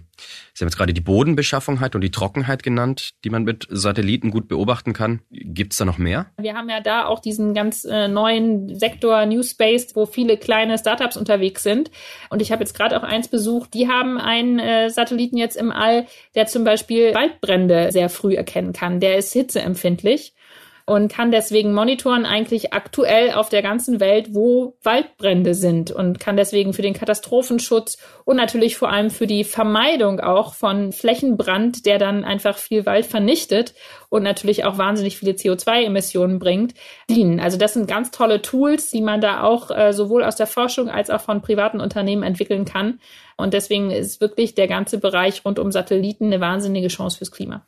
[0.55, 4.47] Sie haben jetzt gerade die Bodenbeschaffenheit und die Trockenheit genannt, die man mit Satelliten gut
[4.47, 5.21] beobachten kann.
[5.29, 6.31] Gibt es da noch mehr?
[6.39, 10.79] Wir haben ja da auch diesen ganz äh, neuen Sektor New Space, wo viele kleine
[10.79, 11.91] Startups unterwegs sind.
[12.31, 15.71] Und ich habe jetzt gerade auch eins besucht, die haben einen äh, Satelliten jetzt im
[15.71, 18.99] All, der zum Beispiel Waldbrände sehr früh erkennen kann.
[18.99, 20.33] Der ist hitzeempfindlich
[20.85, 26.35] und kann deswegen monitoren eigentlich aktuell auf der ganzen Welt, wo Waldbrände sind und kann
[26.35, 31.99] deswegen für den Katastrophenschutz und natürlich vor allem für die Vermeidung auch von Flächenbrand, der
[31.99, 33.73] dann einfach viel Wald vernichtet
[34.09, 36.73] und natürlich auch wahnsinnig viele CO2-Emissionen bringt,
[37.09, 37.39] dienen.
[37.39, 40.89] Also das sind ganz tolle Tools, die man da auch äh, sowohl aus der Forschung
[40.89, 42.99] als auch von privaten Unternehmen entwickeln kann.
[43.37, 47.65] Und deswegen ist wirklich der ganze Bereich rund um Satelliten eine wahnsinnige Chance fürs Klima.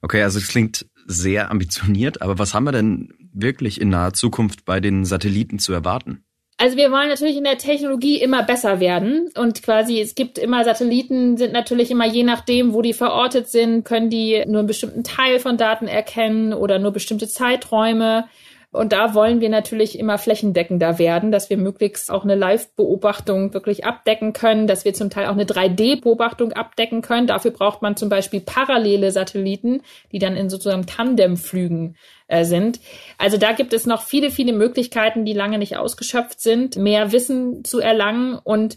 [0.00, 4.64] Okay, also es klingt sehr ambitioniert, aber was haben wir denn wirklich in naher Zukunft
[4.64, 6.24] bei den Satelliten zu erwarten?
[6.56, 10.64] Also wir wollen natürlich in der Technologie immer besser werden und quasi es gibt immer
[10.64, 15.02] Satelliten sind natürlich immer je nachdem, wo die verortet sind, können die nur einen bestimmten
[15.02, 18.28] Teil von Daten erkennen oder nur bestimmte Zeiträume.
[18.74, 23.84] Und da wollen wir natürlich immer flächendeckender werden, dass wir möglichst auch eine Live-Beobachtung wirklich
[23.84, 27.28] abdecken können, dass wir zum Teil auch eine 3D-Beobachtung abdecken können.
[27.28, 31.96] Dafür braucht man zum Beispiel parallele Satelliten, die dann in sozusagen Tandemflügen
[32.26, 32.80] äh, sind.
[33.16, 37.64] Also da gibt es noch viele, viele Möglichkeiten, die lange nicht ausgeschöpft sind, mehr Wissen
[37.64, 38.76] zu erlangen und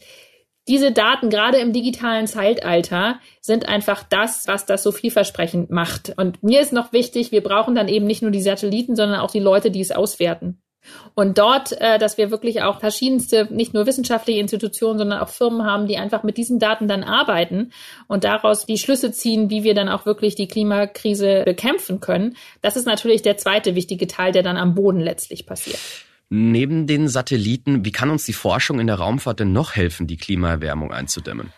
[0.68, 6.13] diese Daten, gerade im digitalen Zeitalter, sind einfach das, was das so vielversprechend macht.
[6.18, 9.32] Und mir ist noch wichtig, wir brauchen dann eben nicht nur die Satelliten, sondern auch
[9.32, 10.61] die Leute, die es auswerten.
[11.15, 15.65] Und dort, äh, dass wir wirklich auch verschiedenste, nicht nur wissenschaftliche Institutionen, sondern auch Firmen
[15.65, 17.72] haben, die einfach mit diesen Daten dann arbeiten
[18.07, 22.38] und daraus die Schlüsse ziehen, wie wir dann auch wirklich die Klimakrise bekämpfen können.
[22.61, 25.80] Das ist natürlich der zweite wichtige Teil, der dann am Boden letztlich passiert.
[26.30, 30.17] Neben den Satelliten, wie kann uns die Forschung in der Raumfahrt denn noch helfen, die
[30.17, 31.53] Klimaerwärmung einzudämmen?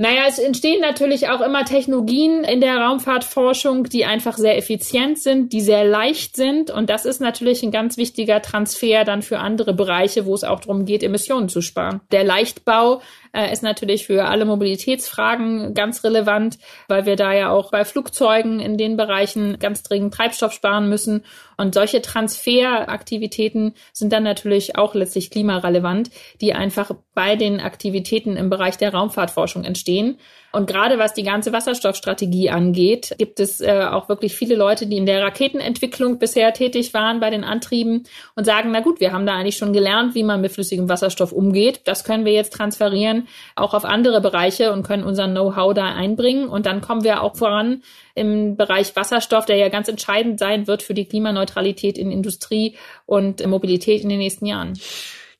[0.00, 5.52] Naja, es entstehen natürlich auch immer Technologien in der Raumfahrtforschung, die einfach sehr effizient sind,
[5.52, 6.70] die sehr leicht sind.
[6.70, 10.60] Und das ist natürlich ein ganz wichtiger Transfer dann für andere Bereiche, wo es auch
[10.60, 12.00] darum geht, Emissionen zu sparen.
[12.12, 13.02] Der Leichtbau
[13.32, 16.58] äh, ist natürlich für alle Mobilitätsfragen ganz relevant,
[16.88, 21.24] weil wir da ja auch bei Flugzeugen in den Bereichen ganz dringend Treibstoff sparen müssen.
[21.56, 26.10] Und solche Transferaktivitäten sind dann natürlich auch letztlich klimarelevant,
[26.40, 30.18] die einfach bei den Aktivitäten im Bereich der Raumfahrtforschung entstehen.
[30.52, 34.96] Und gerade was die ganze Wasserstoffstrategie angeht, gibt es äh, auch wirklich viele Leute, die
[34.96, 39.26] in der Raketenentwicklung bisher tätig waren bei den Antrieben und sagen, na gut, wir haben
[39.26, 41.82] da eigentlich schon gelernt, wie man mit flüssigem Wasserstoff umgeht.
[41.84, 43.26] Das können wir jetzt transferieren
[43.56, 46.48] auch auf andere Bereiche und können unser Know-how da einbringen.
[46.48, 47.82] Und dann kommen wir auch voran
[48.14, 52.76] im Bereich Wasserstoff, der ja ganz entscheidend sein wird für die Klimaneutralität in Industrie
[53.06, 54.78] und Mobilität in den nächsten Jahren.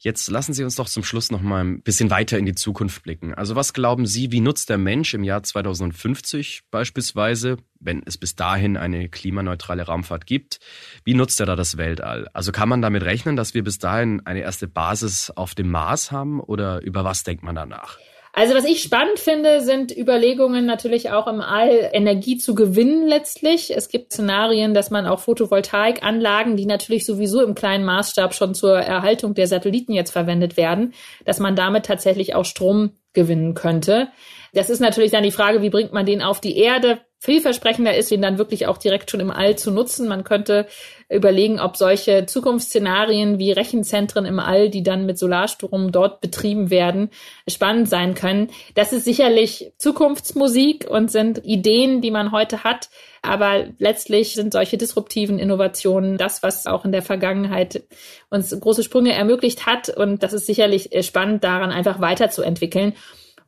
[0.01, 3.03] Jetzt lassen Sie uns doch zum Schluss noch mal ein bisschen weiter in die Zukunft
[3.03, 3.35] blicken.
[3.35, 8.37] Also was glauben Sie, wie nutzt der Mensch im Jahr 2050 beispielsweise, wenn es bis
[8.37, 10.61] dahin eine klimaneutrale Raumfahrt gibt,
[11.03, 12.29] wie nutzt er da das Weltall?
[12.33, 16.13] Also kann man damit rechnen, dass wir bis dahin eine erste Basis auf dem Mars
[16.13, 17.99] haben oder über was denkt man danach?
[18.33, 23.75] Also was ich spannend finde, sind Überlegungen natürlich auch im All Energie zu gewinnen letztlich.
[23.75, 28.79] Es gibt Szenarien, dass man auch Photovoltaikanlagen, die natürlich sowieso im kleinen Maßstab schon zur
[28.79, 34.09] Erhaltung der Satelliten jetzt verwendet werden, dass man damit tatsächlich auch Strom gewinnen könnte.
[34.53, 37.01] Das ist natürlich dann die Frage, wie bringt man den auf die Erde?
[37.21, 40.07] Vielversprechender ist, ihn dann wirklich auch direkt schon im All zu nutzen.
[40.07, 40.67] Man könnte
[41.09, 47.11] überlegen, ob solche Zukunftsszenarien wie Rechenzentren im All, die dann mit Solarstrom dort betrieben werden,
[47.49, 48.51] spannend sein können.
[48.75, 52.89] Das ist sicherlich Zukunftsmusik und sind Ideen, die man heute hat.
[53.21, 57.83] Aber letztlich sind solche disruptiven Innovationen das, was auch in der Vergangenheit
[58.31, 59.89] uns große Sprünge ermöglicht hat.
[59.89, 62.95] Und das ist sicherlich spannend, daran einfach weiterzuentwickeln.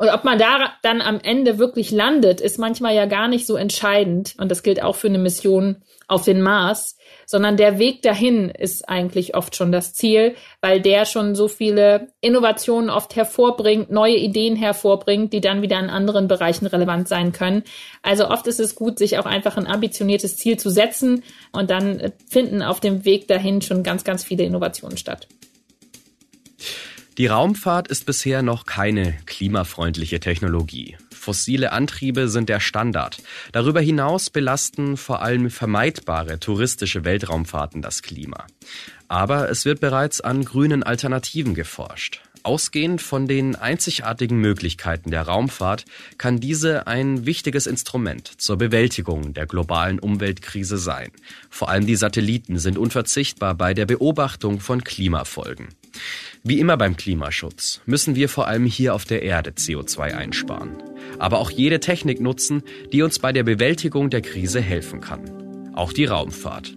[0.01, 3.57] Und ob man da dann am Ende wirklich landet, ist manchmal ja gar nicht so
[3.57, 4.35] entscheidend.
[4.39, 5.77] Und das gilt auch für eine Mission
[6.09, 6.97] auf den Mars,
[7.27, 12.09] sondern der Weg dahin ist eigentlich oft schon das Ziel, weil der schon so viele
[12.23, 17.63] Innovationen oft hervorbringt, neue Ideen hervorbringt, die dann wieder in anderen Bereichen relevant sein können.
[18.01, 22.11] Also oft ist es gut, sich auch einfach ein ambitioniertes Ziel zu setzen und dann
[22.27, 25.29] finden auf dem Weg dahin schon ganz, ganz viele Innovationen statt.
[27.21, 30.97] Die Raumfahrt ist bisher noch keine klimafreundliche Technologie.
[31.15, 33.19] Fossile Antriebe sind der Standard.
[33.53, 38.47] Darüber hinaus belasten vor allem vermeidbare touristische Weltraumfahrten das Klima.
[39.09, 42.23] Aber es wird bereits an grünen Alternativen geforscht.
[42.43, 45.85] Ausgehend von den einzigartigen Möglichkeiten der Raumfahrt
[46.17, 51.11] kann diese ein wichtiges Instrument zur Bewältigung der globalen Umweltkrise sein.
[51.51, 55.69] Vor allem die Satelliten sind unverzichtbar bei der Beobachtung von Klimafolgen.
[56.43, 60.83] Wie immer beim Klimaschutz müssen wir vor allem hier auf der Erde CO2 einsparen.
[61.19, 65.73] Aber auch jede Technik nutzen, die uns bei der Bewältigung der Krise helfen kann.
[65.75, 66.77] Auch die Raumfahrt.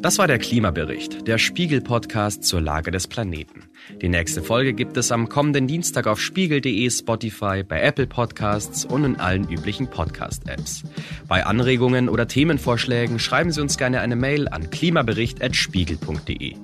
[0.00, 3.64] Das war der Klimabericht, der Spiegel-Podcast zur Lage des Planeten.
[4.00, 9.02] Die nächste Folge gibt es am kommenden Dienstag auf spiegel.de, Spotify, bei Apple Podcasts und
[9.02, 10.84] in allen üblichen Podcast-Apps.
[11.26, 16.54] Bei Anregungen oder Themenvorschlägen schreiben Sie uns gerne eine Mail an klimabericht.spiegel.de.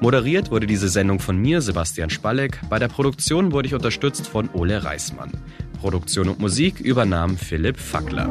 [0.00, 2.60] Moderiert wurde diese Sendung von mir, Sebastian Spalleck.
[2.68, 5.32] Bei der Produktion wurde ich unterstützt von Ole Reismann.
[5.80, 8.30] Produktion und Musik übernahm Philipp Fackler.